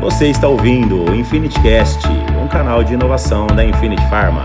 Você 0.00 0.28
está 0.28 0.48
ouvindo 0.48 1.02
o 1.02 1.12
Infinity 1.12 1.60
Cast, 1.60 1.98
um 2.40 2.48
canal 2.48 2.84
de 2.84 2.94
inovação 2.94 3.48
da 3.48 3.64
Infinity 3.64 4.02
Pharma. 4.08 4.44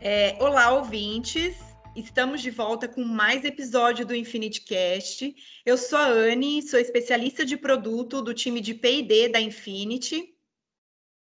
É, 0.00 0.36
olá, 0.40 0.70
ouvintes. 0.70 1.56
Estamos 1.96 2.40
de 2.40 2.48
volta 2.48 2.86
com 2.86 3.02
mais 3.02 3.44
episódio 3.44 4.06
do 4.06 4.14
Infinity 4.14 4.60
Cast. 4.60 5.34
Eu 5.66 5.76
sou 5.76 5.98
a 5.98 6.06
Anne, 6.06 6.62
sou 6.62 6.78
especialista 6.78 7.44
de 7.44 7.56
produto 7.56 8.22
do 8.22 8.32
time 8.32 8.60
de 8.60 8.72
P&D 8.72 9.30
da 9.30 9.40
Infinity. 9.40 10.32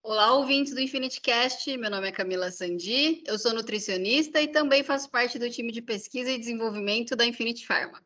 Olá, 0.04 0.34
ouvintes 0.34 0.74
do 0.74 0.82
Infinity 0.82 1.22
Cast. 1.22 1.78
Meu 1.78 1.90
nome 1.90 2.10
é 2.10 2.12
Camila 2.12 2.52
Sandi, 2.52 3.24
eu 3.26 3.40
sou 3.40 3.54
nutricionista 3.54 4.42
e 4.42 4.48
também 4.50 4.84
faço 4.84 5.10
parte 5.10 5.40
do 5.40 5.50
time 5.50 5.72
de 5.72 5.82
pesquisa 5.82 6.30
e 6.30 6.38
desenvolvimento 6.38 7.16
da 7.16 7.26
Infinity 7.26 7.66
Pharma. 7.66 8.02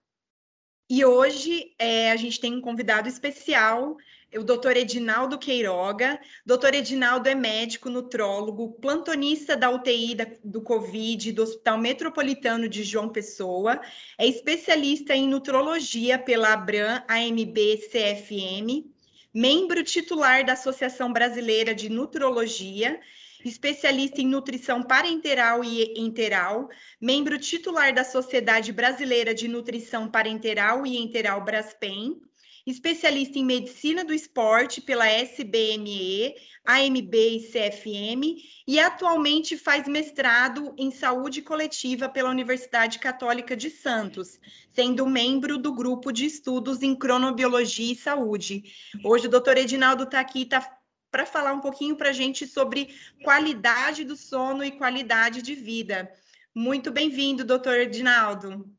E 0.87 1.03
hoje 1.03 1.73
é, 1.79 2.11
a 2.11 2.15
gente 2.15 2.39
tem 2.39 2.53
um 2.53 2.61
convidado 2.61 3.07
especial, 3.07 3.97
o 4.37 4.43
doutor 4.43 4.77
Edinaldo 4.77 5.37
Queiroga. 5.37 6.19
Doutor 6.45 6.73
Edinaldo 6.73 7.27
é 7.27 7.35
médico, 7.35 7.89
nutrólogo, 7.89 8.73
plantonista 8.79 9.57
da 9.57 9.69
UTI 9.69 10.15
da, 10.15 10.27
do 10.43 10.61
Covid 10.61 11.31
do 11.31 11.43
Hospital 11.43 11.77
Metropolitano 11.77 12.69
de 12.69 12.83
João 12.83 13.09
Pessoa, 13.09 13.81
é 14.17 14.25
especialista 14.25 15.13
em 15.13 15.27
nutrologia 15.27 16.17
pela 16.17 16.53
Abram 16.53 17.01
AMB 17.07 17.77
CFM, 17.89 18.89
membro 19.33 19.83
titular 19.83 20.45
da 20.45 20.53
Associação 20.53 21.11
Brasileira 21.11 21.75
de 21.75 21.89
Nutrologia. 21.89 22.99
Especialista 23.43 24.21
em 24.21 24.27
nutrição 24.27 24.83
parenteral 24.83 25.63
e 25.63 25.99
enteral, 25.99 26.69
membro 27.01 27.39
titular 27.39 27.91
da 27.91 28.03
Sociedade 28.03 28.71
Brasileira 28.71 29.33
de 29.33 29.47
Nutrição 29.47 30.07
Parenteral 30.07 30.85
e 30.85 30.95
Enteral 30.95 31.43
Braskem, 31.43 32.21
especialista 32.65 33.39
em 33.39 33.45
medicina 33.45 34.03
do 34.03 34.13
esporte 34.13 34.81
pela 34.81 35.07
SBME, 35.07 36.35
AMB 36.65 37.13
e 37.13 37.51
CFM, 37.51 38.41
e 38.67 38.79
atualmente 38.79 39.57
faz 39.57 39.87
mestrado 39.87 40.73
em 40.77 40.91
saúde 40.91 41.41
coletiva 41.41 42.07
pela 42.07 42.29
Universidade 42.29 42.99
Católica 42.99 43.55
de 43.55 43.69
Santos, 43.69 44.39
sendo 44.69 45.07
membro 45.07 45.57
do 45.57 45.73
grupo 45.73 46.11
de 46.11 46.25
estudos 46.25 46.81
em 46.83 46.95
cronobiologia 46.95 47.93
e 47.93 47.95
saúde. 47.95 48.63
Hoje 49.03 49.27
o 49.27 49.29
doutor 49.29 49.57
Edinaldo 49.57 50.03
está 50.03 50.19
aqui, 50.19 50.43
está 50.43 50.77
para 51.09 51.25
falar 51.25 51.53
um 51.53 51.59
pouquinho 51.59 51.95
para 51.95 52.09
a 52.09 52.13
gente 52.13 52.47
sobre 52.47 52.95
qualidade 53.23 54.05
do 54.05 54.15
sono 54.15 54.63
e 54.63 54.71
qualidade 54.71 55.41
de 55.41 55.53
vida. 55.53 56.09
Muito 56.55 56.91
bem-vindo, 56.91 57.43
doutor 57.43 57.79
Edinaldo. 57.79 58.69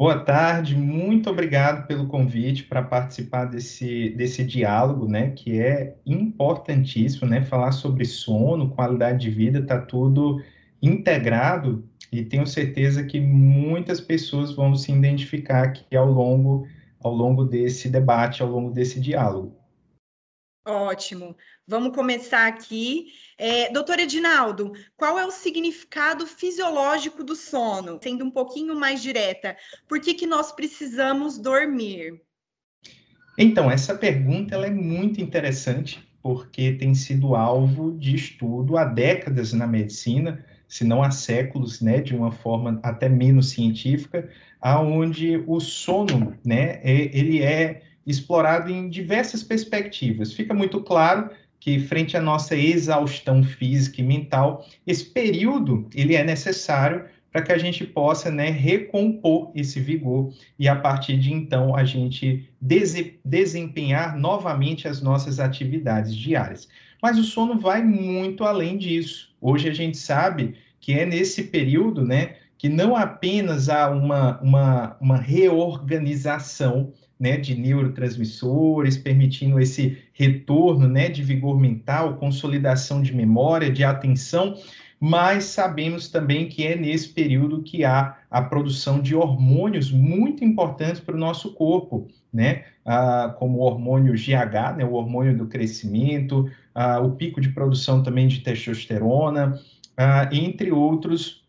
Boa 0.00 0.18
tarde, 0.18 0.74
muito 0.74 1.28
obrigado 1.28 1.86
pelo 1.86 2.06
convite 2.06 2.64
para 2.64 2.82
participar 2.82 3.44
desse, 3.44 4.08
desse 4.16 4.42
diálogo, 4.42 5.06
né, 5.06 5.32
que 5.32 5.60
é 5.60 5.94
importantíssimo, 6.06 7.28
né, 7.28 7.42
falar 7.42 7.70
sobre 7.72 8.06
sono, 8.06 8.70
qualidade 8.70 9.18
de 9.18 9.28
vida, 9.28 9.58
está 9.58 9.78
tudo 9.78 10.42
integrado 10.80 11.86
e 12.10 12.24
tenho 12.24 12.46
certeza 12.46 13.04
que 13.04 13.20
muitas 13.20 14.00
pessoas 14.00 14.54
vão 14.54 14.74
se 14.74 14.90
identificar 14.90 15.64
aqui 15.64 15.94
ao 15.94 16.10
longo, 16.10 16.66
ao 17.04 17.12
longo 17.12 17.44
desse 17.44 17.90
debate, 17.90 18.42
ao 18.42 18.48
longo 18.48 18.72
desse 18.72 18.98
diálogo. 18.98 19.59
Ótimo. 20.66 21.36
Vamos 21.66 21.94
começar 21.94 22.46
aqui. 22.46 23.12
É, 23.38 23.72
doutor 23.72 23.98
Edinaldo, 23.98 24.72
qual 24.96 25.18
é 25.18 25.24
o 25.24 25.30
significado 25.30 26.26
fisiológico 26.26 27.24
do 27.24 27.34
sono? 27.34 27.98
Sendo 28.02 28.24
um 28.24 28.30
pouquinho 28.30 28.74
mais 28.76 29.00
direta, 29.00 29.56
por 29.88 30.00
que, 30.00 30.12
que 30.12 30.26
nós 30.26 30.52
precisamos 30.52 31.38
dormir? 31.38 32.20
Então, 33.38 33.70
essa 33.70 33.94
pergunta 33.94 34.54
ela 34.54 34.66
é 34.66 34.70
muito 34.70 35.20
interessante, 35.20 36.06
porque 36.22 36.72
tem 36.72 36.94
sido 36.94 37.34
alvo 37.34 37.96
de 37.96 38.14
estudo 38.14 38.76
há 38.76 38.84
décadas 38.84 39.54
na 39.54 39.66
medicina, 39.66 40.44
se 40.68 40.84
não 40.84 41.02
há 41.02 41.10
séculos, 41.10 41.80
né, 41.80 42.00
de 42.02 42.14
uma 42.14 42.30
forma 42.30 42.78
até 42.82 43.08
menos 43.08 43.50
científica, 43.50 44.28
aonde 44.60 45.42
o 45.46 45.58
sono, 45.58 46.38
né, 46.44 46.80
é, 46.82 47.16
ele 47.16 47.42
é 47.42 47.89
explorado 48.10 48.70
em 48.70 48.88
diversas 48.88 49.42
perspectivas. 49.42 50.32
Fica 50.32 50.52
muito 50.52 50.80
claro 50.80 51.30
que 51.60 51.78
frente 51.78 52.16
à 52.16 52.20
nossa 52.20 52.56
exaustão 52.56 53.42
física 53.42 54.00
e 54.00 54.04
mental, 54.04 54.66
esse 54.86 55.04
período 55.04 55.88
ele 55.94 56.16
é 56.16 56.24
necessário 56.24 57.04
para 57.30 57.42
que 57.42 57.52
a 57.52 57.58
gente 57.58 57.86
possa 57.86 58.30
né, 58.30 58.50
recompor 58.50 59.52
esse 59.54 59.78
vigor 59.78 60.32
e 60.58 60.66
a 60.66 60.74
partir 60.74 61.16
de 61.18 61.32
então 61.32 61.76
a 61.76 61.84
gente 61.84 62.48
desempenhar 63.22 64.18
novamente 64.18 64.88
as 64.88 65.00
nossas 65.00 65.38
atividades 65.38 66.16
diárias. 66.16 66.68
Mas 67.00 67.18
o 67.18 67.22
sono 67.22 67.58
vai 67.58 67.82
muito 67.82 68.44
além 68.44 68.76
disso. 68.76 69.32
Hoje 69.40 69.68
a 69.68 69.72
gente 69.72 69.96
sabe 69.96 70.54
que 70.80 70.92
é 70.92 71.06
nesse 71.06 71.44
período, 71.44 72.04
né, 72.04 72.36
que 72.58 72.68
não 72.68 72.96
apenas 72.96 73.68
há 73.68 73.88
uma, 73.90 74.40
uma, 74.40 74.96
uma 75.00 75.16
reorganização 75.16 76.92
né, 77.20 77.36
de 77.36 77.54
neurotransmissores, 77.54 78.96
permitindo 78.96 79.60
esse 79.60 79.98
retorno 80.14 80.88
né, 80.88 81.10
de 81.10 81.22
vigor 81.22 81.60
mental, 81.60 82.16
consolidação 82.16 83.02
de 83.02 83.14
memória, 83.14 83.70
de 83.70 83.84
atenção, 83.84 84.56
mas 84.98 85.44
sabemos 85.44 86.08
também 86.08 86.48
que 86.48 86.66
é 86.66 86.76
nesse 86.76 87.10
período 87.10 87.62
que 87.62 87.84
há 87.84 88.16
a 88.30 88.42
produção 88.42 89.00
de 89.00 89.14
hormônios 89.14 89.90
muito 89.90 90.44
importantes 90.44 91.00
para 91.00 91.14
o 91.14 91.18
nosso 91.18 91.54
corpo, 91.54 92.08
né? 92.32 92.64
Ah, 92.84 93.34
como 93.38 93.58
o 93.58 93.62
hormônio 93.62 94.14
GH, 94.14 94.76
né, 94.76 94.84
o 94.84 94.92
hormônio 94.92 95.36
do 95.36 95.46
crescimento, 95.46 96.50
ah, 96.74 97.00
o 97.00 97.12
pico 97.12 97.40
de 97.40 97.48
produção 97.50 98.02
também 98.02 98.28
de 98.28 98.40
testosterona, 98.40 99.58
ah, 99.96 100.28
entre 100.32 100.70
outros 100.70 101.39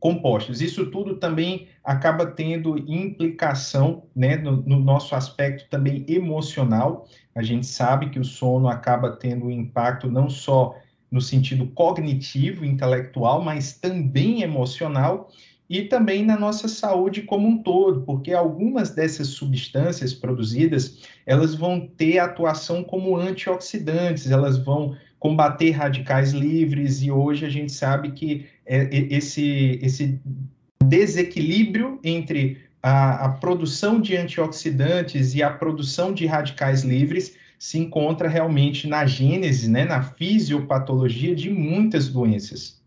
compostos. 0.00 0.62
Isso 0.62 0.86
tudo 0.86 1.16
também 1.16 1.68
acaba 1.84 2.26
tendo 2.26 2.78
implicação 2.90 4.04
né, 4.16 4.36
no, 4.36 4.56
no, 4.62 4.80
nosso 4.80 5.14
aspecto 5.14 5.68
também 5.68 6.04
emocional. 6.08 7.06
A 7.34 7.42
gente 7.42 7.66
sabe 7.66 8.08
que 8.08 8.18
o 8.18 8.24
sono 8.24 8.68
acaba 8.68 9.12
tendo 9.12 9.44
um 9.46 9.50
impacto 9.50 10.10
não 10.10 10.28
só 10.28 10.74
no 11.10 11.20
sentido 11.20 11.66
cognitivo, 11.66 12.64
intelectual, 12.64 13.42
mas 13.42 13.74
também 13.74 14.42
emocional 14.42 15.28
e 15.68 15.82
também 15.82 16.24
na 16.24 16.36
nossa 16.36 16.66
saúde 16.66 17.22
como 17.22 17.46
um 17.46 17.62
todo, 17.62 18.02
porque 18.02 18.32
algumas 18.32 18.90
dessas 18.90 19.28
substâncias 19.28 20.12
produzidas, 20.12 21.02
elas 21.26 21.54
vão 21.54 21.86
ter 21.86 22.18
atuação 22.18 22.82
como 22.82 23.16
antioxidantes, 23.16 24.30
elas 24.30 24.58
vão 24.58 24.96
combater 25.20 25.70
radicais 25.70 26.32
livres, 26.32 27.02
e 27.02 27.10
hoje 27.10 27.44
a 27.44 27.50
gente 27.50 27.70
sabe 27.70 28.10
que 28.12 28.46
é, 28.66 28.88
esse, 29.14 29.78
esse 29.82 30.18
desequilíbrio 30.82 32.00
entre 32.02 32.58
a, 32.82 33.26
a, 33.26 33.28
produção 33.28 34.00
de 34.00 34.16
antioxidantes 34.16 35.34
e 35.34 35.42
a 35.42 35.50
produção 35.50 36.14
de 36.14 36.24
radicais 36.24 36.82
livres 36.82 37.36
se 37.58 37.78
encontra 37.78 38.26
realmente 38.26 38.88
na 38.88 39.04
gênese, 39.04 39.70
né, 39.70 39.84
na 39.84 40.02
fisiopatologia 40.02 41.34
de 41.34 41.50
muitas 41.50 42.08
doenças. 42.08 42.79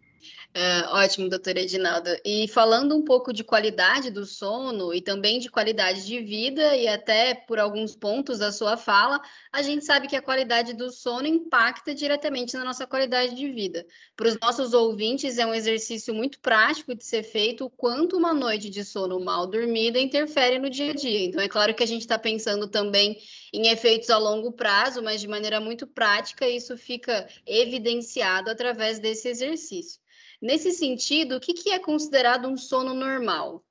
Uh, 0.56 0.86
ótimo, 0.94 1.30
doutor 1.30 1.58
Edinaldo. 1.58 2.12
E 2.24 2.48
falando 2.48 2.96
um 2.96 3.04
pouco 3.04 3.34
de 3.34 3.44
qualidade 3.44 4.12
do 4.12 4.24
sono 4.24 4.94
e 4.94 5.02
também 5.02 5.40
de 5.40 5.50
qualidade 5.50 6.06
de 6.06 6.20
vida, 6.20 6.76
e 6.76 6.88
até 6.88 7.34
por 7.34 7.58
alguns 7.58 7.96
pontos 7.96 8.38
da 8.38 8.52
sua 8.52 8.78
fala, 8.78 9.20
a 9.52 9.64
gente 9.64 9.84
sabe 9.84 10.08
que 10.08 10.16
a 10.16 10.22
qualidade 10.22 10.74
do 10.74 10.92
sono 10.92 11.26
impacta 11.26 11.96
diretamente 11.96 12.56
na 12.56 12.64
nossa 12.64 12.86
qualidade 12.86 13.34
de 13.34 13.50
vida. 13.52 13.84
Para 14.16 14.28
os 14.28 14.40
nossos 14.40 14.76
ouvintes, 14.76 15.40
é 15.40 15.46
um 15.46 15.56
exercício 15.56 16.14
muito 16.14 16.40
prático 16.40 16.94
de 16.94 17.04
ser 17.04 17.24
feito 17.24 17.66
o 17.66 17.70
quanto 17.72 18.16
uma 18.16 18.32
noite 18.32 18.70
de 18.70 18.86
sono 18.86 19.20
mal 19.20 19.48
dormida 19.48 20.00
interfere 20.00 20.60
no 20.60 20.70
dia 20.70 20.92
a 20.92 20.94
dia. 20.94 21.26
Então, 21.26 21.42
é 21.42 21.50
claro 21.50 21.74
que 21.74 21.82
a 21.82 21.88
gente 21.88 22.02
está 22.02 22.20
pensando 22.20 22.68
também 22.68 23.18
em 23.52 23.70
efeitos 23.70 24.12
a 24.12 24.20
longo 24.20 24.52
prazo, 24.52 25.02
mas 25.02 25.20
de 25.20 25.28
maneira 25.28 25.60
muito 25.60 25.88
prática, 25.88 26.48
isso 26.48 26.78
fica 26.78 27.28
evidenciado 27.44 28.52
através 28.52 29.00
desse 29.00 29.28
exercício. 29.28 30.03
Nesse 30.44 30.74
sentido, 30.74 31.38
o 31.38 31.40
que, 31.40 31.54
que 31.54 31.70
é 31.70 31.80
considerado 31.80 32.50
um 32.50 32.58
sono 32.58 32.94
normal? 32.94 33.64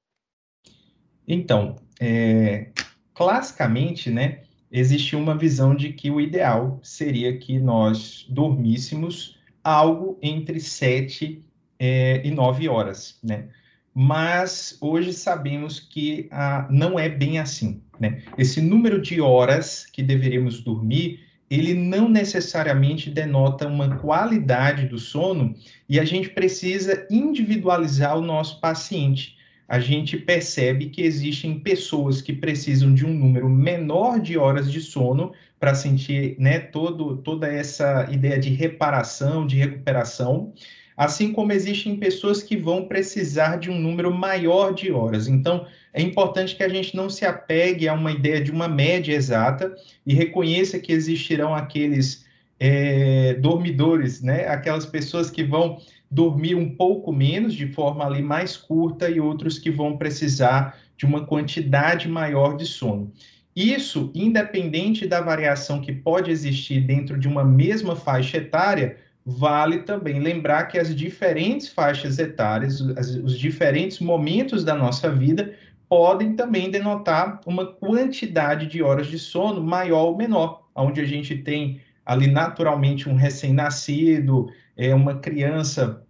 Então, 1.28 1.76
é, 2.00 2.70
classicamente, 3.12 4.10
né, 4.10 4.44
existe 4.70 5.14
uma 5.14 5.36
visão 5.36 5.74
de 5.74 5.92
que 5.92 6.10
o 6.10 6.18
ideal 6.18 6.80
seria 6.82 7.36
que 7.36 7.58
nós 7.58 8.24
dormíssemos 8.26 9.38
algo 9.62 10.18
entre 10.22 10.58
sete 10.60 11.44
é, 11.78 12.26
e 12.26 12.30
nove 12.30 12.66
horas, 12.70 13.18
né? 13.22 13.50
Mas 13.94 14.78
hoje 14.80 15.12
sabemos 15.12 15.78
que 15.78 16.26
ah, 16.30 16.66
não 16.70 16.98
é 16.98 17.06
bem 17.06 17.38
assim, 17.38 17.82
né? 18.00 18.22
Esse 18.38 18.62
número 18.62 18.98
de 18.98 19.20
horas 19.20 19.84
que 19.84 20.02
deveríamos 20.02 20.62
dormir 20.62 21.21
ele 21.52 21.74
não 21.74 22.08
necessariamente 22.08 23.10
denota 23.10 23.66
uma 23.66 23.96
qualidade 23.98 24.86
do 24.86 24.98
sono 24.98 25.54
e 25.86 26.00
a 26.00 26.04
gente 26.04 26.30
precisa 26.30 27.06
individualizar 27.10 28.16
o 28.16 28.22
nosso 28.22 28.58
paciente. 28.58 29.36
a 29.68 29.78
gente 29.78 30.18
percebe 30.18 30.90
que 30.90 31.02
existem 31.02 31.58
pessoas 31.60 32.20
que 32.20 32.32
precisam 32.32 32.92
de 32.92 33.06
um 33.06 33.14
número 33.14 33.48
menor 33.48 34.20
de 34.20 34.36
horas 34.36 34.70
de 34.70 34.80
sono 34.80 35.32
para 35.58 35.74
sentir 35.74 36.36
né, 36.38 36.58
todo, 36.58 37.16
toda 37.18 37.46
essa 37.46 38.06
ideia 38.10 38.38
de 38.38 38.50
reparação, 38.50 39.46
de 39.46 39.56
recuperação, 39.56 40.52
assim 40.96 41.32
como 41.32 41.52
existem 41.52 41.96
pessoas 41.96 42.42
que 42.42 42.56
vão 42.56 42.86
precisar 42.86 43.56
de 43.56 43.70
um 43.70 43.78
número 43.78 44.12
maior 44.12 44.72
de 44.72 44.92
horas. 44.92 45.28
Então, 45.28 45.66
é 45.92 46.00
importante 46.00 46.56
que 46.56 46.62
a 46.62 46.68
gente 46.68 46.96
não 46.96 47.10
se 47.10 47.24
apegue 47.24 47.88
a 47.88 47.94
uma 47.94 48.12
ideia 48.12 48.40
de 48.40 48.50
uma 48.50 48.68
média 48.68 49.14
exata 49.14 49.74
e 50.06 50.14
reconheça 50.14 50.78
que 50.78 50.92
existirão 50.92 51.54
aqueles 51.54 52.24
é, 52.58 53.34
dormidores, 53.34 54.22
né, 54.22 54.46
aquelas 54.46 54.86
pessoas 54.86 55.30
que 55.30 55.42
vão 55.42 55.78
dormir 56.10 56.54
um 56.54 56.76
pouco 56.76 57.12
menos, 57.12 57.54
de 57.54 57.66
forma 57.66 58.04
ali 58.04 58.22
mais 58.22 58.56
curta, 58.56 59.08
e 59.08 59.18
outros 59.18 59.58
que 59.58 59.70
vão 59.70 59.96
precisar 59.96 60.78
de 60.96 61.06
uma 61.06 61.26
quantidade 61.26 62.08
maior 62.08 62.56
de 62.56 62.66
sono. 62.66 63.10
Isso, 63.56 64.10
independente 64.14 65.06
da 65.06 65.20
variação 65.20 65.80
que 65.80 65.92
pode 65.92 66.30
existir 66.30 66.80
dentro 66.80 67.18
de 67.18 67.26
uma 67.26 67.44
mesma 67.44 67.96
faixa 67.96 68.36
etária, 68.36 68.96
vale 69.24 69.80
também 69.80 70.18
lembrar 70.20 70.64
que 70.64 70.78
as 70.78 70.94
diferentes 70.94 71.68
faixas 71.68 72.18
etárias, 72.18 72.80
os 72.80 73.38
diferentes 73.38 74.00
momentos 74.00 74.64
da 74.64 74.74
nossa 74.74 75.10
vida, 75.10 75.54
podem 75.88 76.34
também 76.34 76.70
denotar 76.70 77.40
uma 77.46 77.66
quantidade 77.66 78.66
de 78.66 78.82
horas 78.82 79.06
de 79.06 79.18
sono 79.18 79.62
maior 79.62 80.06
ou 80.06 80.16
menor, 80.16 80.66
onde 80.74 81.00
a 81.00 81.04
gente 81.04 81.36
tem 81.36 81.80
ali 82.04 82.26
naturalmente 82.26 83.08
um 83.08 83.14
recém-nascido, 83.14 84.48
é 84.76 84.94
uma 84.94 85.18
criança 85.18 86.02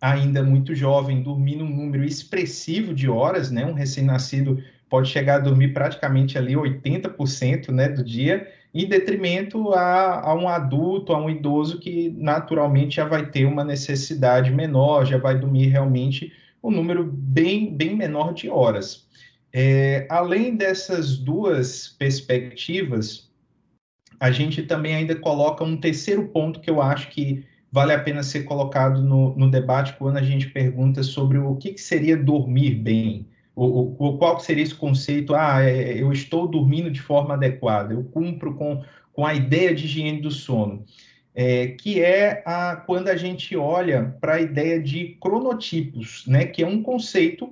ainda 0.00 0.42
muito 0.42 0.74
jovem 0.74 1.22
dormindo 1.22 1.62
um 1.62 1.70
número 1.70 2.04
expressivo 2.04 2.92
de 2.92 3.08
horas, 3.08 3.50
né? 3.50 3.64
Um 3.64 3.74
recém-nascido 3.74 4.60
pode 4.88 5.08
chegar 5.08 5.36
a 5.36 5.38
dormir 5.38 5.72
praticamente 5.72 6.36
ali 6.36 6.54
80% 6.54 7.70
né, 7.70 7.88
do 7.88 8.04
dia, 8.04 8.46
em 8.74 8.88
detrimento 8.88 9.72
a, 9.74 10.20
a, 10.20 10.34
um 10.34 10.48
adulto, 10.48 11.12
a 11.12 11.18
um 11.18 11.28
idoso 11.28 11.78
que 11.78 12.10
naturalmente 12.16 12.96
já 12.96 13.04
vai 13.04 13.26
ter 13.26 13.44
uma 13.44 13.64
necessidade 13.64 14.50
menor, 14.50 15.04
já 15.04 15.18
vai 15.18 15.38
dormir 15.38 15.66
realmente 15.66 16.32
um 16.62 16.70
número 16.70 17.04
bem, 17.04 17.74
bem 17.74 17.94
menor 17.94 18.32
de 18.32 18.48
horas. 18.48 19.06
É, 19.52 20.06
além 20.08 20.56
dessas 20.56 21.18
duas 21.18 21.88
perspectivas, 21.98 23.30
a 24.18 24.30
gente 24.30 24.62
também 24.62 24.94
ainda 24.94 25.16
coloca 25.16 25.62
um 25.64 25.76
terceiro 25.76 26.28
ponto 26.28 26.60
que 26.60 26.70
eu 26.70 26.80
acho 26.80 27.10
que 27.10 27.44
vale 27.70 27.92
a 27.92 27.98
pena 27.98 28.22
ser 28.22 28.44
colocado 28.44 29.02
no, 29.02 29.34
no 29.36 29.50
debate 29.50 29.94
quando 29.98 30.16
a 30.16 30.22
gente 30.22 30.48
pergunta 30.48 31.02
sobre 31.02 31.38
o 31.38 31.56
que, 31.56 31.72
que 31.72 31.80
seria 31.80 32.16
dormir 32.16 32.76
bem. 32.76 33.26
O, 33.54 33.94
o, 33.98 34.18
qual 34.18 34.40
seria 34.40 34.62
esse 34.62 34.74
conceito? 34.74 35.34
Ah, 35.34 35.62
é, 35.62 36.00
eu 36.00 36.12
estou 36.12 36.46
dormindo 36.46 36.90
de 36.90 37.00
forma 37.00 37.34
adequada, 37.34 37.92
eu 37.92 38.02
cumpro 38.04 38.54
com, 38.54 38.82
com 39.12 39.26
a 39.26 39.34
ideia 39.34 39.74
de 39.74 39.84
higiene 39.84 40.20
do 40.20 40.30
sono. 40.30 40.84
É, 41.34 41.68
que 41.68 42.02
é 42.02 42.42
a, 42.44 42.76
quando 42.76 43.08
a 43.08 43.16
gente 43.16 43.56
olha 43.56 44.16
para 44.20 44.34
a 44.34 44.40
ideia 44.40 44.80
de 44.80 45.16
cronotipos, 45.20 46.26
né, 46.26 46.44
que 46.44 46.62
é 46.62 46.66
um 46.66 46.82
conceito 46.82 47.50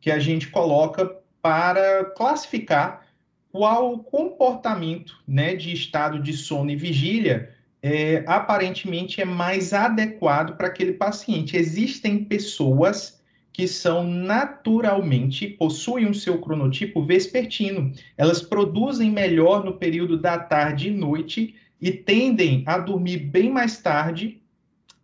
que 0.00 0.10
a 0.10 0.18
gente 0.18 0.48
coloca 0.48 1.16
para 1.40 2.04
classificar 2.16 3.06
qual 3.50 3.98
comportamento 3.98 5.22
né, 5.26 5.54
de 5.54 5.72
estado 5.72 6.20
de 6.20 6.32
sono 6.34 6.70
e 6.70 6.76
vigília 6.76 7.50
é, 7.82 8.22
aparentemente 8.26 9.20
é 9.20 9.24
mais 9.24 9.72
adequado 9.72 10.56
para 10.56 10.68
aquele 10.68 10.92
paciente. 10.92 11.56
Existem 11.56 12.24
pessoas 12.24 13.21
que 13.52 13.68
são 13.68 14.04
naturalmente, 14.06 15.46
possuem 15.46 16.08
o 16.08 16.14
seu 16.14 16.38
cronotipo 16.38 17.04
vespertino. 17.04 17.92
Elas 18.16 18.40
produzem 18.40 19.10
melhor 19.10 19.64
no 19.64 19.74
período 19.74 20.16
da 20.16 20.38
tarde 20.38 20.88
e 20.88 20.90
noite 20.90 21.54
e 21.80 21.90
tendem 21.90 22.62
a 22.66 22.78
dormir 22.78 23.18
bem 23.18 23.50
mais 23.50 23.76
tarde. 23.78 24.40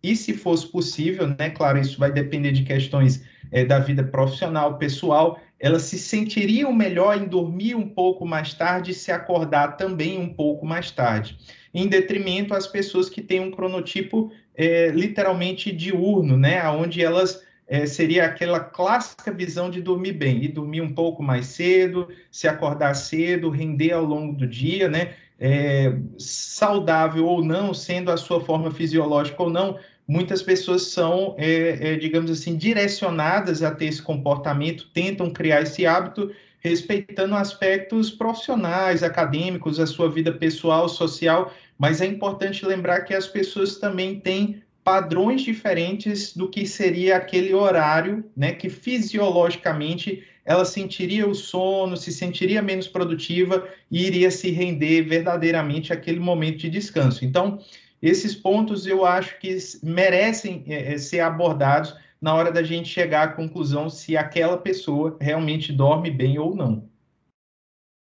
E 0.01 0.15
se 0.15 0.33
fosse 0.33 0.65
possível, 0.67 1.27
né? 1.27 1.49
Claro, 1.49 1.77
isso 1.77 1.99
vai 1.99 2.11
depender 2.11 2.51
de 2.51 2.63
questões 2.63 3.23
é, 3.51 3.65
da 3.65 3.79
vida 3.79 4.03
profissional, 4.03 4.77
pessoal, 4.77 5.39
elas 5.59 5.83
se 5.83 5.99
sentiriam 5.99 6.71
melhor 6.71 7.17
em 7.17 7.27
dormir 7.27 7.75
um 7.75 7.87
pouco 7.87 8.25
mais 8.25 8.53
tarde 8.53 8.91
e 8.91 8.93
se 8.93 9.11
acordar 9.11 9.75
também 9.75 10.17
um 10.17 10.33
pouco 10.33 10.65
mais 10.65 10.89
tarde, 10.89 11.37
em 11.73 11.87
detrimento 11.87 12.53
às 12.53 12.65
pessoas 12.65 13.09
que 13.09 13.21
têm 13.21 13.41
um 13.41 13.51
cronotipo 13.51 14.31
é, 14.55 14.89
literalmente 14.89 15.71
diurno, 15.71 16.37
né, 16.37 16.67
onde 16.69 17.03
elas 17.03 17.43
é, 17.69 17.85
seria 17.85 18.25
aquela 18.25 18.59
clássica 18.59 19.31
visão 19.31 19.69
de 19.69 19.79
dormir 19.79 20.13
bem, 20.13 20.43
e 20.43 20.47
dormir 20.47 20.81
um 20.81 20.91
pouco 20.91 21.21
mais 21.21 21.45
cedo, 21.45 22.09
se 22.31 22.47
acordar 22.47 22.95
cedo, 22.95 23.51
render 23.51 23.91
ao 23.91 24.03
longo 24.03 24.35
do 24.35 24.47
dia, 24.47 24.89
né, 24.89 25.13
é, 25.39 25.95
saudável 26.17 27.25
ou 27.25 27.45
não, 27.45 27.71
sendo 27.71 28.11
a 28.11 28.17
sua 28.17 28.41
forma 28.41 28.71
fisiológica 28.71 29.43
ou 29.43 29.51
não, 29.51 29.77
muitas 30.07 30.41
pessoas 30.41 30.87
são, 30.87 31.35
é, 31.37 31.93
é, 31.93 31.95
digamos 31.95 32.31
assim, 32.31 32.57
direcionadas 32.57 33.61
a 33.61 33.69
ter 33.69 33.85
esse 33.85 34.01
comportamento, 34.01 34.89
tentam 34.91 35.29
criar 35.29 35.61
esse 35.61 35.85
hábito, 35.85 36.31
respeitando 36.61 37.35
aspectos 37.35 38.09
profissionais, 38.09 39.03
acadêmicos, 39.03 39.79
a 39.79 39.85
sua 39.85 40.09
vida 40.09 40.33
pessoal, 40.33 40.89
social, 40.89 41.53
mas 41.77 42.01
é 42.01 42.05
importante 42.07 42.65
lembrar 42.65 43.01
que 43.01 43.13
as 43.13 43.27
pessoas 43.27 43.77
também 43.77 44.19
têm 44.19 44.61
padrões 44.83 45.41
diferentes 45.41 46.35
do 46.35 46.49
que 46.49 46.65
seria 46.65 47.17
aquele 47.17 47.53
horário, 47.53 48.23
né, 48.35 48.53
que 48.53 48.69
fisiologicamente 48.69 50.23
ela 50.45 50.65
sentiria 50.65 51.27
o 51.27 51.35
sono, 51.35 51.95
se 51.95 52.11
sentiria 52.11 52.61
menos 52.61 52.87
produtiva 52.87 53.67
e 53.91 54.05
iria 54.05 54.31
se 54.31 54.49
render 54.49 55.03
verdadeiramente 55.03 55.93
aquele 55.93 56.19
momento 56.19 56.57
de 56.57 56.69
descanso. 56.69 57.23
Então, 57.23 57.59
esses 58.01 58.33
pontos 58.33 58.87
eu 58.87 59.05
acho 59.05 59.39
que 59.39 59.55
merecem 59.83 60.63
é, 60.67 60.93
é, 60.93 60.97
ser 60.97 61.19
abordados 61.19 61.95
na 62.21 62.33
hora 62.33 62.51
da 62.51 62.63
gente 62.63 62.89
chegar 62.89 63.23
à 63.23 63.31
conclusão 63.33 63.89
se 63.89 64.17
aquela 64.17 64.57
pessoa 64.57 65.17
realmente 65.21 65.71
dorme 65.71 66.09
bem 66.09 66.39
ou 66.39 66.55
não. 66.55 66.89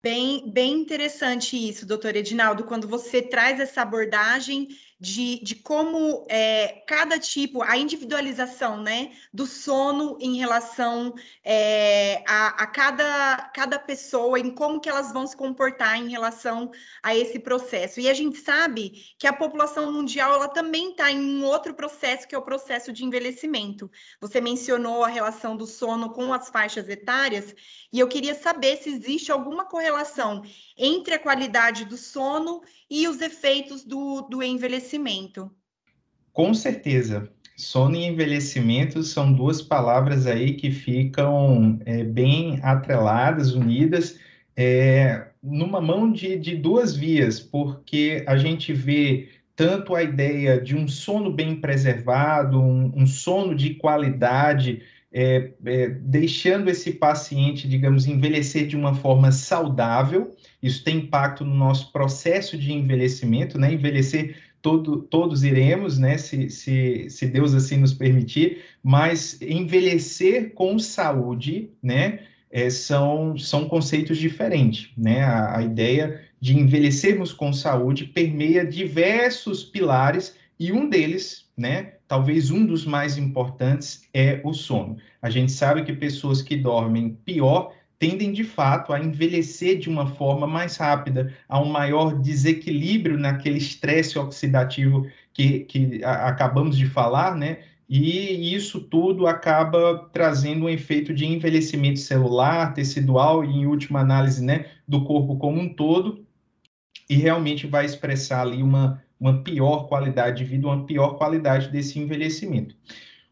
Bem, 0.03 0.47
bem 0.47 0.73
interessante 0.73 1.57
isso, 1.57 1.83
doutor 1.83 2.15
Edinaldo, 2.15 2.65
quando 2.65 2.87
você 2.87 3.23
traz 3.23 3.59
essa 3.59 3.81
abordagem 3.81 4.67
de, 4.99 5.43
de 5.43 5.55
como 5.55 6.25
é, 6.29 6.83
cada 6.87 7.19
tipo, 7.19 7.61
a 7.61 7.77
individualização 7.77 8.81
né, 8.81 9.11
do 9.33 9.45
sono 9.45 10.17
em 10.21 10.37
relação 10.37 11.13
é, 11.43 12.23
a, 12.25 12.63
a 12.63 12.67
cada, 12.67 13.51
cada 13.53 13.77
pessoa, 13.77 14.39
em 14.39 14.49
como 14.49 14.79
que 14.79 14.87
elas 14.87 15.11
vão 15.11 15.27
se 15.27 15.35
comportar 15.35 15.97
em 15.97 16.09
relação 16.09 16.71
a 17.03 17.13
esse 17.13 17.39
processo. 17.39 17.99
E 17.99 18.09
a 18.09 18.13
gente 18.13 18.37
sabe 18.37 19.13
que 19.19 19.27
a 19.27 19.33
população 19.33 19.91
mundial 19.91 20.33
ela 20.33 20.47
também 20.47 20.91
está 20.91 21.11
em 21.11 21.19
um 21.19 21.43
outro 21.43 21.73
processo, 21.73 22.27
que 22.27 22.33
é 22.33 22.37
o 22.37 22.41
processo 22.41 22.93
de 22.93 23.03
envelhecimento. 23.03 23.91
Você 24.21 24.39
mencionou 24.39 25.03
a 25.03 25.09
relação 25.09 25.57
do 25.57 25.67
sono 25.67 26.11
com 26.13 26.33
as 26.33 26.49
faixas 26.49 26.87
etárias, 26.87 27.53
e 27.91 27.99
eu 27.99 28.07
queria 28.07 28.33
saber 28.33 28.77
se 28.77 28.89
existe 28.89 29.31
alguma 29.31 29.65
correlação 29.65 30.41
entre 30.77 31.13
a 31.13 31.19
qualidade 31.19 31.85
do 31.85 31.97
sono 31.97 32.61
e 32.89 33.07
os 33.07 33.21
efeitos 33.21 33.83
do, 33.83 34.21
do 34.21 34.43
envelhecimento. 34.43 35.51
Com 36.33 36.53
certeza. 36.53 37.31
Sono 37.57 37.95
e 37.95 38.05
envelhecimento 38.05 39.01
são 39.03 39.31
duas 39.31 39.61
palavras 39.61 40.27
aí 40.27 40.53
que 40.53 40.71
ficam 40.71 41.79
é, 41.85 42.03
bem 42.03 42.59
atreladas, 42.61 43.53
unidas, 43.53 44.19
é, 44.57 45.27
numa 45.41 45.79
mão 45.79 46.11
de, 46.11 46.37
de 46.37 46.55
duas 46.55 46.95
vias, 46.95 47.39
porque 47.39 48.23
a 48.27 48.35
gente 48.35 48.73
vê 48.73 49.29
tanto 49.55 49.95
a 49.95 50.03
ideia 50.03 50.59
de 50.59 50.75
um 50.75 50.85
sono 50.87 51.31
bem 51.31 51.61
preservado, 51.61 52.59
um, 52.59 52.91
um 52.93 53.07
sono 53.07 53.55
de 53.55 53.75
qualidade, 53.75 54.81
é, 55.17 55.51
é, 55.65 55.87
deixando 55.87 56.69
esse 56.69 56.91
paciente, 56.91 57.69
digamos, 57.69 58.05
envelhecer 58.05 58.67
de 58.67 58.75
uma 58.75 58.93
forma 58.93 59.31
saudável. 59.31 60.35
Isso 60.61 60.83
tem 60.83 60.97
impacto 60.97 61.45
no 61.45 61.55
nosso 61.55 61.89
processo 61.93 62.57
de 62.57 62.73
envelhecimento, 62.73 63.57
né? 63.57 63.73
Envelhecer 63.73 64.35
todo, 64.61 65.03
todos 65.03 65.45
iremos, 65.45 65.97
né? 65.97 66.17
Se, 66.17 66.49
se, 66.49 67.09
se 67.09 67.27
Deus 67.27 67.53
assim 67.53 67.77
nos 67.77 67.93
permitir, 67.93 68.63
mas 68.83 69.41
envelhecer 69.41 70.53
com 70.53 70.77
saúde, 70.77 71.69
né? 71.81 72.19
É, 72.51 72.69
são, 72.69 73.37
são 73.37 73.69
conceitos 73.69 74.17
diferentes, 74.17 74.89
né? 74.97 75.23
A, 75.23 75.59
a 75.59 75.63
ideia 75.63 76.21
de 76.41 76.59
envelhecermos 76.59 77.31
com 77.31 77.53
saúde 77.53 78.03
permeia 78.03 78.65
diversos 78.65 79.63
pilares 79.63 80.35
e 80.59 80.73
um 80.73 80.89
deles, 80.89 81.44
né, 81.57 81.93
talvez 82.07 82.51
um 82.51 82.65
dos 82.65 82.85
mais 82.85 83.17
importantes 83.17 84.07
é 84.13 84.41
o 84.43 84.53
sono. 84.53 84.97
A 85.21 85.29
gente 85.29 85.51
sabe 85.51 85.83
que 85.83 85.93
pessoas 85.93 86.41
que 86.41 86.55
dormem 86.55 87.17
pior 87.25 87.73
tendem 87.97 88.31
de 88.33 88.43
fato 88.43 88.91
a 88.91 88.99
envelhecer 88.99 89.79
de 89.79 89.89
uma 89.89 90.05
forma 90.05 90.45
mais 90.45 90.77
rápida, 90.77 91.33
a 91.47 91.59
um 91.59 91.69
maior 91.69 92.19
desequilíbrio 92.19 93.17
naquele 93.17 93.57
estresse 93.57 94.19
oxidativo 94.19 95.07
que, 95.33 95.61
que 95.61 96.03
a, 96.03 96.27
acabamos 96.27 96.77
de 96.77 96.85
falar, 96.85 97.35
né? 97.35 97.59
e 97.87 98.53
isso 98.53 98.81
tudo 98.81 99.27
acaba 99.27 100.09
trazendo 100.11 100.65
um 100.65 100.69
efeito 100.69 101.13
de 101.13 101.25
envelhecimento 101.25 101.99
celular, 101.99 102.73
tecidual 102.73 103.45
e, 103.45 103.49
em 103.49 103.65
última 103.67 103.99
análise, 103.99 104.43
né, 104.43 104.65
do 104.87 105.03
corpo 105.03 105.37
como 105.37 105.61
um 105.61 105.69
todo, 105.71 106.24
e 107.09 107.15
realmente 107.15 107.67
vai 107.67 107.85
expressar 107.85 108.41
ali 108.41 108.61
uma, 108.61 109.01
uma 109.19 109.43
pior 109.43 109.87
qualidade 109.87 110.37
de 110.37 110.43
vida, 110.43 110.67
uma 110.67 110.85
pior 110.85 111.17
qualidade 111.17 111.69
desse 111.69 111.99
envelhecimento. 111.99 112.75